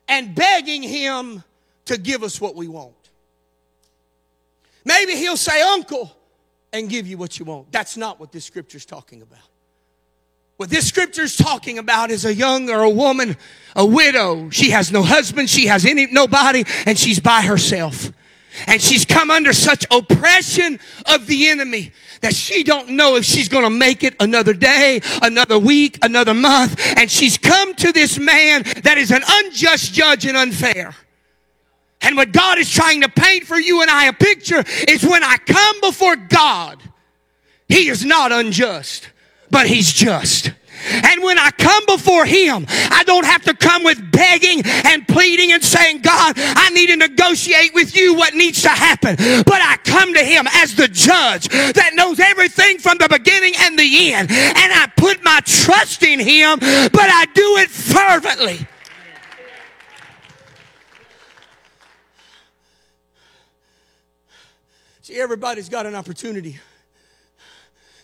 [0.07, 1.43] and begging Him
[1.85, 2.96] to give us what we want.
[4.87, 6.15] Maybe He'll say, Uncle,
[6.71, 7.73] and give you what you want.
[7.73, 9.43] That's not what this scripture is talking about.
[10.55, 13.35] What this scripture is talking about is a young or a woman,
[13.75, 14.49] a widow.
[14.49, 18.11] She has no husband, she has any nobody, and she's by herself.
[18.65, 23.49] And she's come under such oppression of the enemy that she don't know if she's
[23.49, 26.81] going to make it another day, another week, another month.
[26.97, 30.95] And she's come to this man that is an unjust judge and unfair.
[32.01, 35.23] And what God is trying to paint for you and I a picture is when
[35.23, 36.81] I come before God,
[37.67, 39.09] He is not unjust,
[39.49, 40.51] but He's just.
[40.89, 45.51] And when I come before Him, I don't have to come with begging and pleading
[45.51, 49.15] and saying, God, I need to negotiate with you what needs to happen.
[49.17, 53.77] But I come to Him as the judge that knows everything from the beginning and
[53.77, 54.29] the end.
[54.31, 58.67] And I put my trust in Him, but I do it fervently.
[65.07, 66.59] See, everybody's got an opportunity.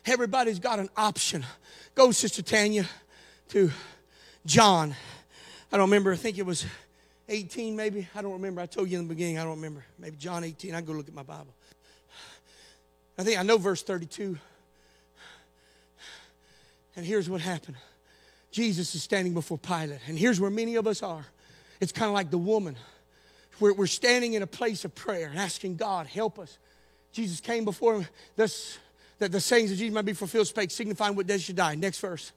[0.06, 1.46] Everybody's got an option.
[1.96, 2.86] Go, Sister Tanya,
[3.50, 3.72] to
[4.46, 4.96] John
[5.70, 6.14] I don't remember.
[6.14, 6.66] I think it was
[7.28, 8.08] 18 maybe.
[8.16, 8.62] I don't remember.
[8.62, 9.38] I told you in the beginning.
[9.38, 9.84] I don't remember.
[10.00, 10.74] Maybe John 18.
[10.74, 11.54] I go look at my Bible.
[13.18, 14.38] I think I know verse 32.
[16.96, 17.76] And here's what happened.
[18.50, 20.00] Jesus is standing before Pilate.
[20.08, 21.26] And here's where many of us are.
[21.82, 22.78] It's kind of like the woman.
[23.60, 26.58] Where we're standing in a place of prayer and asking God, help us.
[27.14, 28.08] Jesus came before him.
[28.36, 31.76] That the sayings of Jesus might be fulfilled, spake, signifying what death should die.
[31.76, 32.34] Next verse.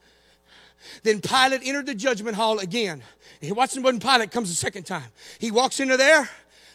[1.02, 3.02] Then Pilate entered the judgment hall again.
[3.40, 5.10] He watched when Pilate comes the second time.
[5.40, 6.28] He walks into there,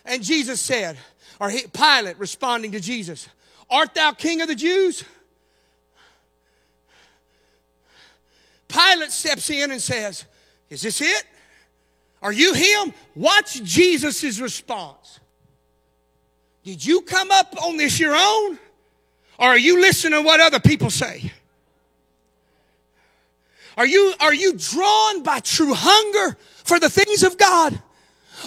[0.03, 0.97] and Jesus said,
[1.39, 3.29] or he, Pilate responding to Jesus,
[3.69, 5.05] Art thou king of the Jews?
[8.67, 10.25] Pilate steps in and says,
[10.69, 11.23] Is this it?
[12.21, 12.93] Are you him?
[13.15, 15.20] Watch Jesus' response.
[16.63, 18.59] Did you come up on this your own?
[19.39, 21.31] Or are you listening to what other people say?
[23.77, 27.81] Are you, are you drawn by true hunger for the things of God?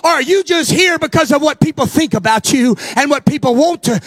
[0.03, 3.55] Or are you just here because of what people think about you and what people
[3.55, 4.01] want to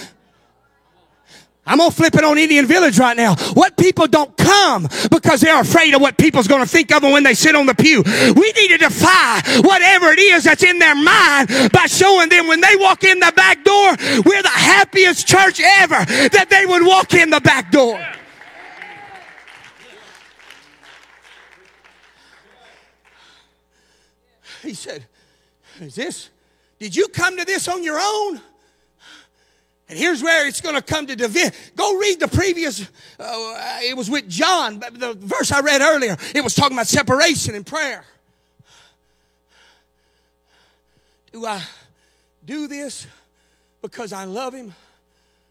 [1.68, 3.36] I'm gonna flip it on Indian Village right now.
[3.54, 7.24] What people don't come because they're afraid of what people's gonna think of them when
[7.24, 8.02] they sit on the pew.
[8.02, 12.62] We need to defy whatever it is that's in their mind by showing them when
[12.62, 13.96] they walk in the back door,
[14.26, 18.00] we're the happiest church ever that they would walk in the back door.
[24.62, 25.06] He said,
[25.80, 26.30] Is this?
[26.80, 28.42] Did you come to this on your own?
[29.90, 31.52] And here's where it's going to come to division.
[31.76, 32.82] Go read the previous,
[33.20, 36.18] uh, it was with John, the verse I read earlier.
[36.36, 38.04] It was talking about separation and prayer.
[41.32, 41.62] Do I
[42.44, 43.08] do this
[43.82, 44.74] because I love him?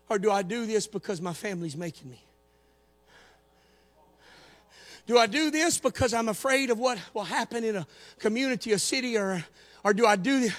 [0.08, 2.20] Or do I do this because my family's making me?
[5.06, 7.86] Do I do this because I'm afraid of what will happen in a
[8.18, 9.44] community, a city, or,
[9.84, 10.52] or do I do this?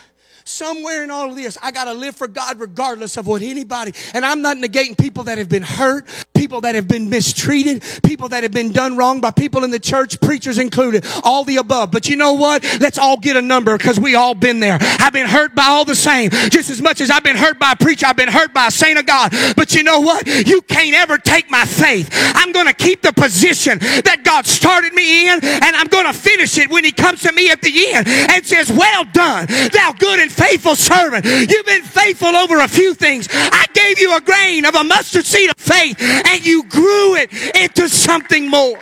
[0.47, 3.93] Somewhere in all of this, I got to live for God regardless of what anybody,
[4.13, 8.29] and I'm not negating people that have been hurt, people that have been mistreated, people
[8.29, 11.91] that have been done wrong by people in the church, preachers included, all the above.
[11.91, 12.63] But you know what?
[12.79, 14.77] Let's all get a number because we all been there.
[14.81, 16.29] I've been hurt by all the same.
[16.29, 18.71] Just as much as I've been hurt by a preacher, I've been hurt by a
[18.71, 19.33] saint of God.
[19.55, 20.27] But you know what?
[20.47, 22.09] You can't ever take my faith.
[22.13, 26.13] I'm going to keep the position that God started me in, and I'm going to
[26.13, 29.93] finish it when He comes to me at the end and says, Well done, thou
[29.97, 31.25] good and faithful servant.
[31.25, 33.27] You've been faithful over a few things.
[33.31, 37.33] I gave you a grain of a mustard seed of faith and you grew it
[37.55, 38.79] into something more.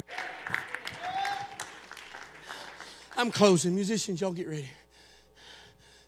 [3.17, 3.73] I'm closing.
[3.73, 4.69] Musicians, y'all get ready.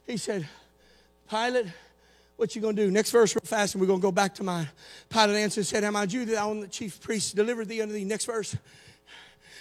[0.05, 0.47] He said,
[1.29, 1.67] Pilate,
[2.35, 2.91] what you gonna do?
[2.91, 4.69] Next verse real fast, and we're gonna go back to mine.
[5.09, 7.93] Pilate answered and said, Am I Jew that I the chief priest delivered thee unto
[7.93, 8.03] thee?
[8.03, 8.55] Next verse.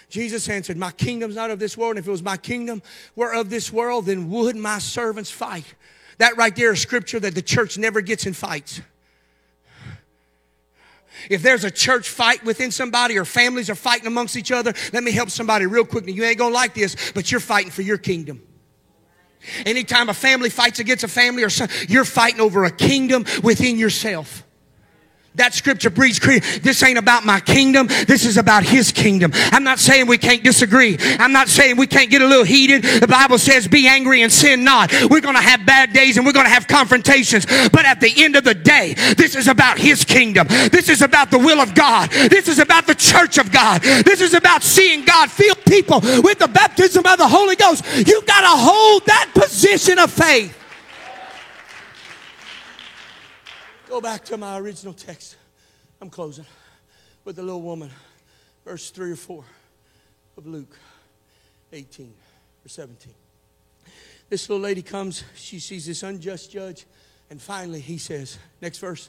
[0.09, 1.92] Jesus answered, My kingdom's not of this world.
[1.92, 2.82] And if it was my kingdom
[3.14, 5.74] were of this world, then would my servants fight?
[6.18, 8.80] That right there is scripture that the church never gets in fights.
[11.30, 15.02] If there's a church fight within somebody or families are fighting amongst each other, let
[15.02, 16.12] me help somebody real quickly.
[16.12, 18.42] You ain't gonna like this, but you're fighting for your kingdom.
[19.64, 23.78] Anytime a family fights against a family or son, you're fighting over a kingdom within
[23.78, 24.45] yourself.
[25.37, 26.61] That scripture breeds creativity.
[26.61, 27.89] This ain't about my kingdom.
[28.07, 29.32] This is about his kingdom.
[29.34, 30.97] I'm not saying we can't disagree.
[31.18, 32.82] I'm not saying we can't get a little heated.
[32.82, 34.91] The Bible says be angry and sin not.
[35.11, 37.45] We're going to have bad days and we're going to have confrontations.
[37.45, 40.47] But at the end of the day, this is about his kingdom.
[40.49, 42.11] This is about the will of God.
[42.11, 43.82] This is about the church of God.
[43.82, 47.84] This is about seeing God fill people with the baptism of the Holy Ghost.
[47.95, 50.57] You got to hold that position of faith.
[53.97, 55.36] Go back to my original text.
[56.03, 56.44] I'm closing
[57.24, 57.88] with the little woman,
[58.62, 59.42] verse 3 or 4
[60.36, 60.76] of Luke
[61.72, 62.12] 18
[62.62, 63.14] or 17.
[64.28, 66.84] This little lady comes, she sees this unjust judge,
[67.30, 69.09] and finally he says, next verse,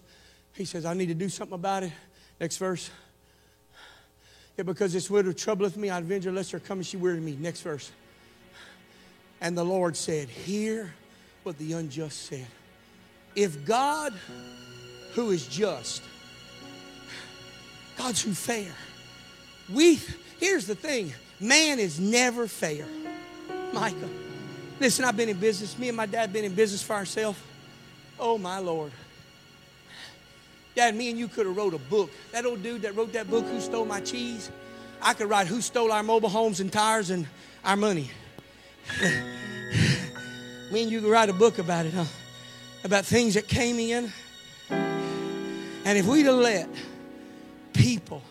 [0.53, 1.91] he says, I need to do something about it.
[2.39, 2.89] Next verse.
[4.55, 7.19] Yeah, because this widow troubleth me, I avenge her lest her come and she weary
[7.19, 7.35] me.
[7.38, 7.91] Next verse.
[9.41, 10.93] And the Lord said, Hear
[11.43, 12.47] what the unjust said.
[13.35, 14.13] If God
[15.18, 16.03] who is just.
[17.97, 18.72] God's who fair.
[19.68, 19.99] We,
[20.39, 22.86] here's the thing man is never fair.
[23.74, 24.09] Micah,
[24.80, 25.76] listen, I've been in business.
[25.80, 27.39] Me and my dad been in business for ourselves.
[28.20, 28.91] Oh, my Lord.
[30.76, 32.11] Dad, me and you could have wrote a book.
[32.32, 34.51] That old dude that wrote that book, Who Stole My Cheese,
[35.01, 37.26] I could write Who Stole Our Mobile Homes and Tires and
[37.65, 38.11] Our Money.
[40.72, 42.05] me and you could write a book about it, huh?
[42.84, 44.13] About things that came in
[45.88, 46.69] and if we'd have let
[47.73, 48.21] people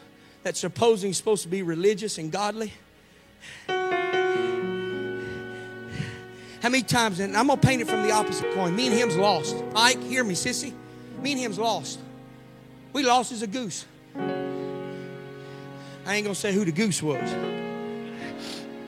[0.43, 2.73] that supposing supposed to be religious and godly,
[6.67, 8.75] How many times, and I'm to paint it from the opposite coin.
[8.75, 9.55] Me and him's lost.
[9.73, 10.73] Mike, hear me, sissy.
[11.21, 12.01] Me and him's lost.
[12.93, 13.85] We lost as a goose.
[14.17, 17.31] I ain't to say who the goose was.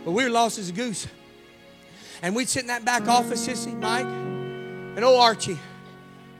[0.04, 1.06] But we were lost as a goose.
[2.20, 5.58] And we'd sit in that back office, sissy, Mike, and old Archie.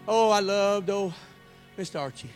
[0.09, 1.15] Oh, I loved old
[1.79, 2.01] Mr.
[2.01, 2.31] Archie.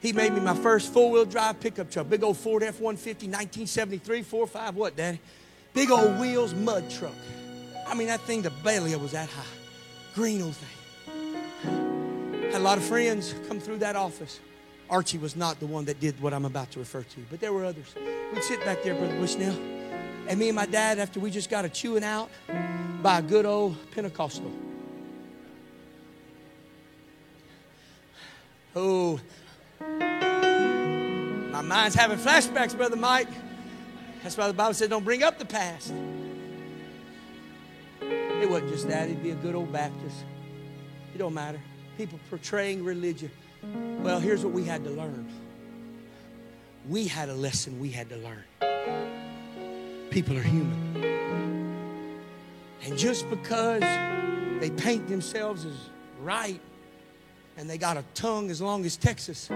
[0.00, 2.08] He made me my first four wheel drive pickup truck.
[2.08, 5.20] Big old Ford F 150, 1973, 4 5, what, Daddy?
[5.74, 7.14] Big old wheels, mud truck.
[7.86, 9.42] I mean, that thing, the belly was that high.
[10.14, 12.52] Green old thing.
[12.52, 14.40] Had a lot of friends come through that office.
[14.88, 17.52] Archie was not the one that did what I'm about to refer to, but there
[17.52, 17.94] were others.
[18.32, 19.56] We'd sit back there, Brother Bushnell,
[20.28, 22.30] and me and my dad, after we just got a chewing out
[23.02, 24.52] by a good old Pentecostal.
[28.76, 29.20] Oh,
[31.52, 33.28] my mind's having flashbacks, Brother Mike.
[34.22, 35.92] That's why the Bible said, don't bring up the past.
[38.00, 40.24] It wasn't just that, he'd be a good old Baptist.
[41.14, 41.60] It don't matter.
[41.96, 43.30] People portraying religion.
[44.02, 45.28] Well, here's what we had to learn.
[46.88, 48.44] We had a lesson we had to learn.
[50.10, 50.96] People are human.
[52.82, 53.82] And just because
[54.60, 55.76] they paint themselves as
[56.20, 56.60] right
[57.56, 59.48] and they got a tongue as long as Texas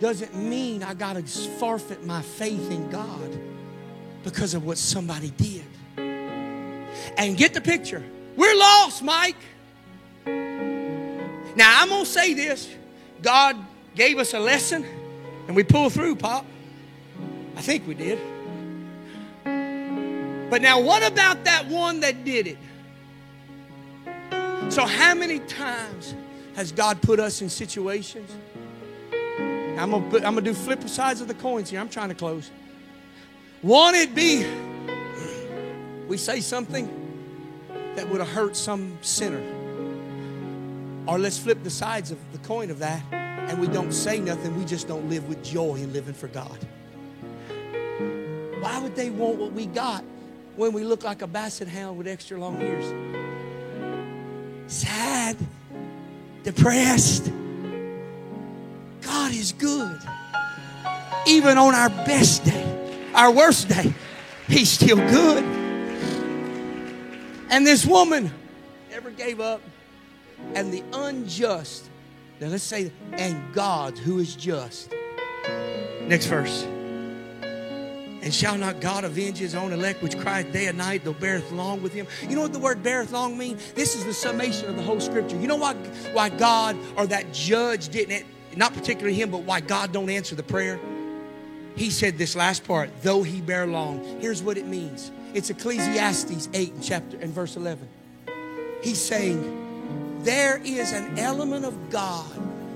[0.00, 3.38] doesn't mean I got to forfeit my faith in God
[4.24, 5.64] because of what somebody did.
[7.16, 8.02] And get the picture.
[8.36, 9.36] We're lost, Mike.
[10.26, 12.68] Now, I'm going to say this
[13.20, 13.56] God
[13.94, 14.84] gave us a lesson
[15.46, 16.46] and we pulled through, Pop.
[17.56, 18.18] I think we did.
[20.50, 22.58] But now, what about that one that did it?
[24.72, 26.14] So, how many times
[26.56, 28.30] has God put us in situations?
[29.12, 31.78] I'm gonna, I'm gonna do flip sides of the coins here.
[31.78, 32.50] I'm trying to close.
[33.60, 34.46] One, it be
[36.08, 36.88] we say something
[37.96, 39.42] that would have hurt some sinner.
[41.06, 44.58] Or let's flip the sides of the coin of that and we don't say nothing.
[44.58, 46.58] We just don't live with joy in living for God.
[48.62, 50.02] Why would they want what we got
[50.56, 53.21] when we look like a basset hound with extra long ears?
[54.72, 55.36] Sad,
[56.42, 57.30] depressed.
[59.02, 59.98] God is good.
[61.26, 63.92] Even on our best day, our worst day,
[64.48, 65.44] He's still good.
[67.50, 68.30] And this woman
[68.90, 69.60] never gave up.
[70.54, 71.88] And the unjust,
[72.40, 74.92] now let's say, and God who is just.
[76.06, 76.66] Next verse.
[78.22, 81.50] And shall not God avenge his own elect, which crieth day and night, though beareth
[81.50, 82.06] long with him?
[82.28, 83.58] You know what the word beareth long mean?
[83.74, 85.36] This is the summation of the whole scripture.
[85.36, 85.74] You know why,
[86.12, 88.24] why God or that judge didn't,
[88.56, 90.78] not particularly him, but why God don't answer the prayer?
[91.74, 94.20] He said this last part, though he bear long.
[94.20, 95.10] Here's what it means.
[95.34, 97.88] It's Ecclesiastes 8 chapter and verse 11.
[98.84, 102.30] He's saying, there is an element of God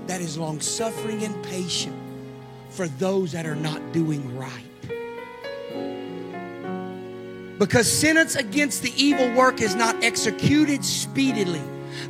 [0.07, 1.95] that is long suffering and patient
[2.69, 4.66] for those that are not doing right
[7.59, 11.61] because sentence against the evil work is not executed speedily.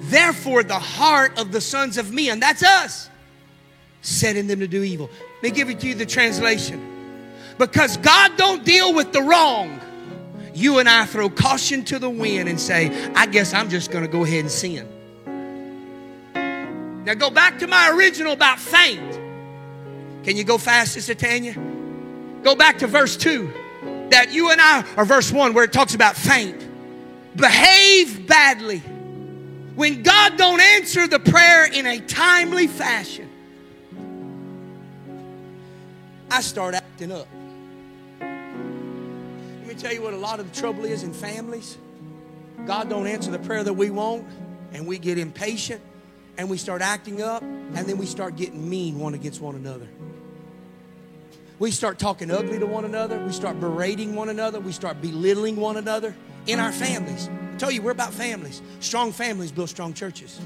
[0.01, 3.09] Therefore, the heart of the sons of men, that's us,
[4.01, 5.09] setting them to do evil.
[5.35, 6.95] Let me give it to you the translation.
[7.57, 9.79] Because God don't deal with the wrong,
[10.53, 14.03] you and I throw caution to the wind and say, I guess I'm just going
[14.03, 14.87] to go ahead and sin.
[17.05, 19.13] Now go back to my original about faint.
[20.23, 21.53] Can you go fast, Sister Tanya?
[22.43, 23.51] Go back to verse 2
[24.11, 26.65] that you and I, or verse 1 where it talks about faint,
[27.35, 28.79] behave badly.
[29.75, 33.29] When God don't answer the prayer in a timely fashion,
[36.31, 37.27] I start acting up.
[38.19, 41.77] Let me tell you what a lot of the trouble is in families.
[42.65, 44.25] God don't answer the prayer that we want,
[44.73, 45.81] and we get impatient,
[46.37, 49.87] and we start acting up, and then we start getting mean one against one another.
[51.59, 53.19] We start talking ugly to one another.
[53.19, 54.59] We start berating one another.
[54.59, 57.29] We start belittling one another in our families.
[57.29, 58.61] I tell you, we're about families.
[58.79, 60.39] Strong families build strong churches.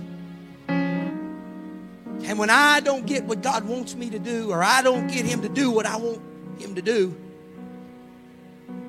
[0.70, 5.26] And when I don't get what God wants me to do, or I don't get
[5.26, 6.22] Him to do what I want
[6.60, 7.14] Him to do,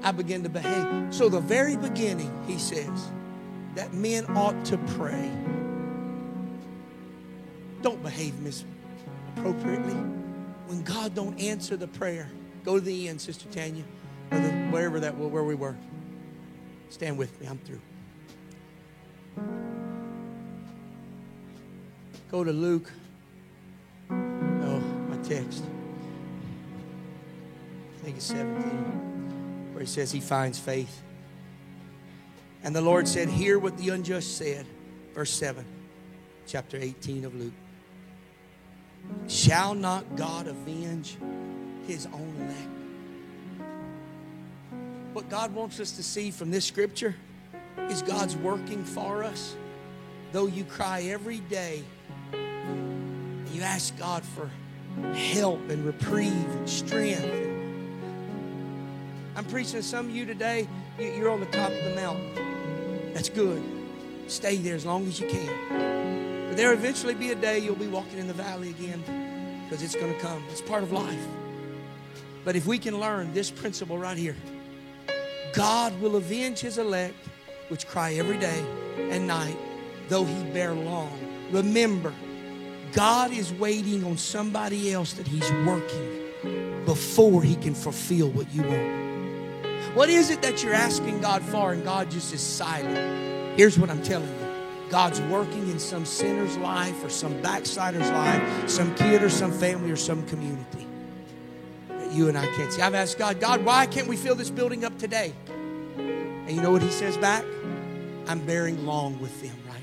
[0.05, 1.13] I begin to behave.
[1.13, 3.11] So, the very beginning, He says
[3.75, 5.29] that men ought to pray.
[7.81, 10.22] Don't behave misappropriately
[10.67, 12.31] when God don't answer the prayer,
[12.65, 13.85] go to the end, Sister Tanya,
[14.31, 15.77] or the, wherever that where we were.
[16.89, 17.47] Stand with me.
[17.47, 17.81] I'm through.
[22.31, 22.91] Go to Luke.
[24.11, 25.65] Oh, my text.
[27.99, 31.03] I think it's 17, where he says he finds faith.
[32.65, 34.67] And the Lord said, Hear what the unjust said.
[35.15, 35.65] Verse 7,
[36.47, 37.53] chapter 18 of Luke.
[39.29, 41.17] Shall not God avenge
[41.87, 42.69] his own elect?
[45.13, 47.15] What God wants us to see from this scripture
[47.89, 49.57] is God's working for us.
[50.33, 51.85] Though you cry every day,
[52.33, 54.51] you ask God for
[55.15, 57.25] help and reprieve and strength.
[59.37, 63.13] I'm preaching to some of you today, you're on the top of the mountain.
[63.15, 63.63] That's good.
[64.27, 66.02] Stay there as long as you can.
[66.53, 69.03] But there eventually be a day you'll be walking in the valley again
[69.65, 70.45] because it's going to come.
[70.51, 71.27] It's part of life.
[72.45, 74.37] But if we can learn this principle right here,
[75.55, 77.15] God will avenge his elect,
[77.69, 78.63] which cry every day
[78.99, 79.57] and night,
[80.11, 81.19] though he bear long.
[81.51, 82.13] Remember,
[82.93, 88.61] God is waiting on somebody else that he's working before he can fulfill what you
[88.61, 89.97] want.
[89.97, 93.59] What is it that you're asking God for and God just is silent?
[93.59, 94.52] Here's what I'm telling you.
[94.93, 99.91] God's working in some sinner's life or some backslider's life, some kid or some family
[99.91, 100.87] or some community
[101.89, 102.83] that you and I can't see.
[102.83, 105.33] I've asked God, God, why can't we fill this building up today?
[105.97, 107.43] And you know what He says back?
[108.27, 109.83] I'm bearing long with them right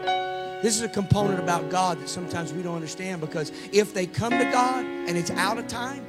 [0.00, 0.62] now.
[0.62, 4.30] This is a component about God that sometimes we don't understand because if they come
[4.30, 6.06] to God and it's out of time,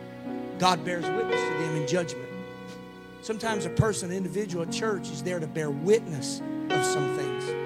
[0.59, 2.30] God bears witness to them in judgment.
[3.21, 7.62] Sometimes a person, an individual, a church is there to bear witness of some things.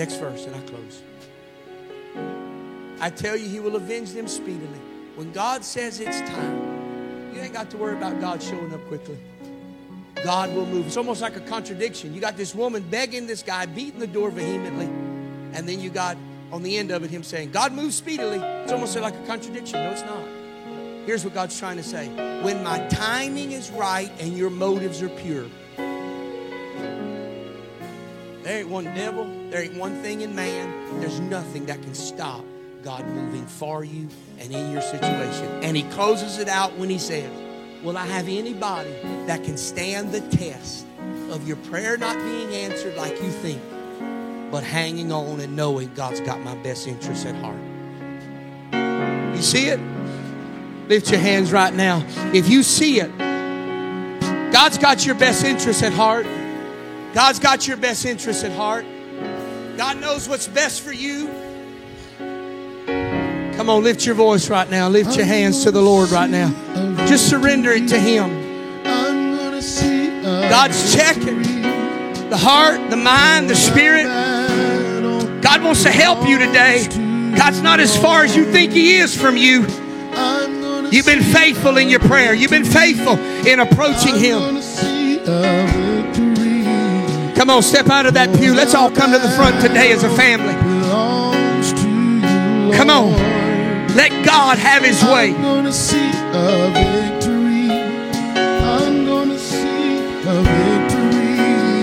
[0.00, 1.02] Next verse, and I close.
[3.02, 4.80] I tell you, He will avenge them speedily.
[5.14, 9.18] When God says it's time, you ain't got to worry about God showing up quickly.
[10.24, 10.86] God will move.
[10.86, 12.14] It's almost like a contradiction.
[12.14, 14.86] You got this woman begging this guy, beating the door vehemently,
[15.52, 16.16] and then you got
[16.50, 18.38] on the end of it him saying, God moves speedily.
[18.38, 19.84] It's almost like a contradiction.
[19.84, 20.26] No, it's not.
[21.04, 22.08] Here's what God's trying to say
[22.42, 25.44] When my timing is right and your motives are pure,
[28.50, 32.44] there ain't one devil, there ain't one thing in man, there's nothing that can stop
[32.82, 34.08] God moving for you
[34.40, 35.46] and in your situation.
[35.62, 37.30] And He closes it out when He says,
[37.84, 38.90] Will I have anybody
[39.26, 40.84] that can stand the test
[41.30, 43.62] of your prayer not being answered like you think,
[44.50, 47.60] but hanging on and knowing God's got my best interests at heart?
[49.36, 49.78] You see it?
[50.88, 52.04] Lift your hands right now.
[52.34, 53.16] If you see it,
[54.52, 56.26] God's got your best interests at heart.
[57.12, 58.86] God's got your best interests at heart.
[59.76, 61.26] God knows what's best for you.
[63.56, 64.88] Come on, lift your voice right now.
[64.88, 66.48] Lift your hands to the Lord right now.
[67.06, 68.30] Just surrender it to Him.
[70.22, 71.42] God's checking
[72.30, 74.04] the heart, the mind, the spirit.
[75.42, 76.86] God wants to help you today.
[77.36, 79.62] God's not as far as you think He is from you.
[80.90, 85.89] You've been faithful in your prayer, you've been faithful in approaching Him.
[87.40, 88.52] Come on, step out of that pew.
[88.54, 90.52] Let's all come to the front today as a family.
[92.76, 93.16] Come on.
[93.96, 95.32] Let God have His way.
[95.34, 97.72] I'm gonna see a victory.
[98.36, 101.80] I'm gonna see a victory.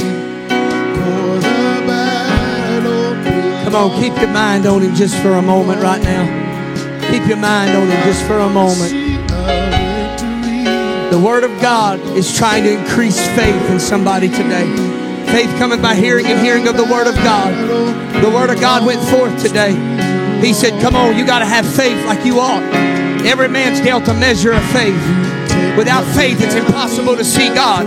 [0.93, 3.63] For the battle.
[3.63, 7.09] Come on, keep your mind on Him just for a moment right now.
[7.09, 8.91] Keep your mind on Him just for a moment.
[8.91, 9.25] See a
[9.73, 11.09] victory.
[11.09, 14.96] The Word of God is trying to increase faith in somebody today.
[15.27, 17.51] Faith coming by hearing and hearing of the Word of God.
[18.23, 19.75] The Word of God went forth today.
[20.41, 22.63] He said, Come on, you got to have faith like you ought.
[23.25, 24.95] Every man's dealt a measure of faith.
[25.77, 27.85] Without faith, it's impossible to see God.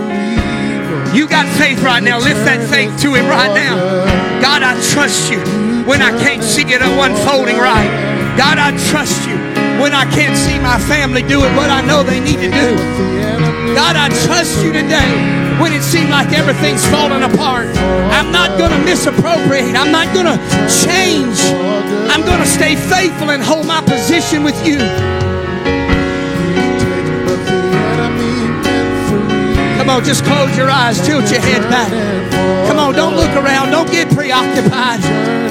[1.15, 2.19] You got faith right now.
[2.19, 3.75] Lift that faith to Him right now.
[4.39, 5.39] God, I trust you
[5.85, 7.89] when I can't see it unfolding right.
[8.37, 9.35] God, I trust you
[9.81, 12.75] when I can't see my family doing what I know they need to do.
[13.73, 17.69] God, I trust you today when it seemed like everything's falling apart.
[18.09, 19.75] I'm not going to misappropriate.
[19.77, 20.37] I'm not going to
[20.81, 21.37] change.
[22.09, 24.79] I'm going to stay faithful and hold my position with you.
[29.77, 31.91] Come on, just close your eyes, tilt your head back.
[32.67, 35.01] Come on, don't look around, don't get preoccupied.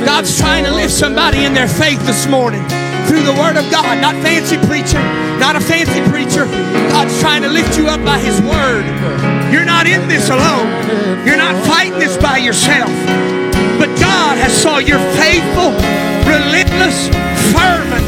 [0.05, 2.63] God's trying to lift somebody in their faith this morning
[3.07, 5.03] through the Word of God, not fancy preaching,
[5.39, 6.47] not a fancy preacher.
[6.91, 9.40] God's trying to lift you up by His Word.
[9.53, 10.69] You're not in this alone,
[11.27, 12.91] you're not fighting this by yourself.
[13.79, 15.73] But God has saw your faithful,
[16.29, 17.09] relentless,
[17.53, 18.07] fervent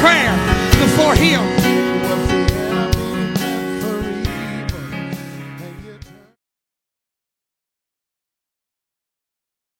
[0.00, 0.34] prayer
[0.80, 1.57] before Him.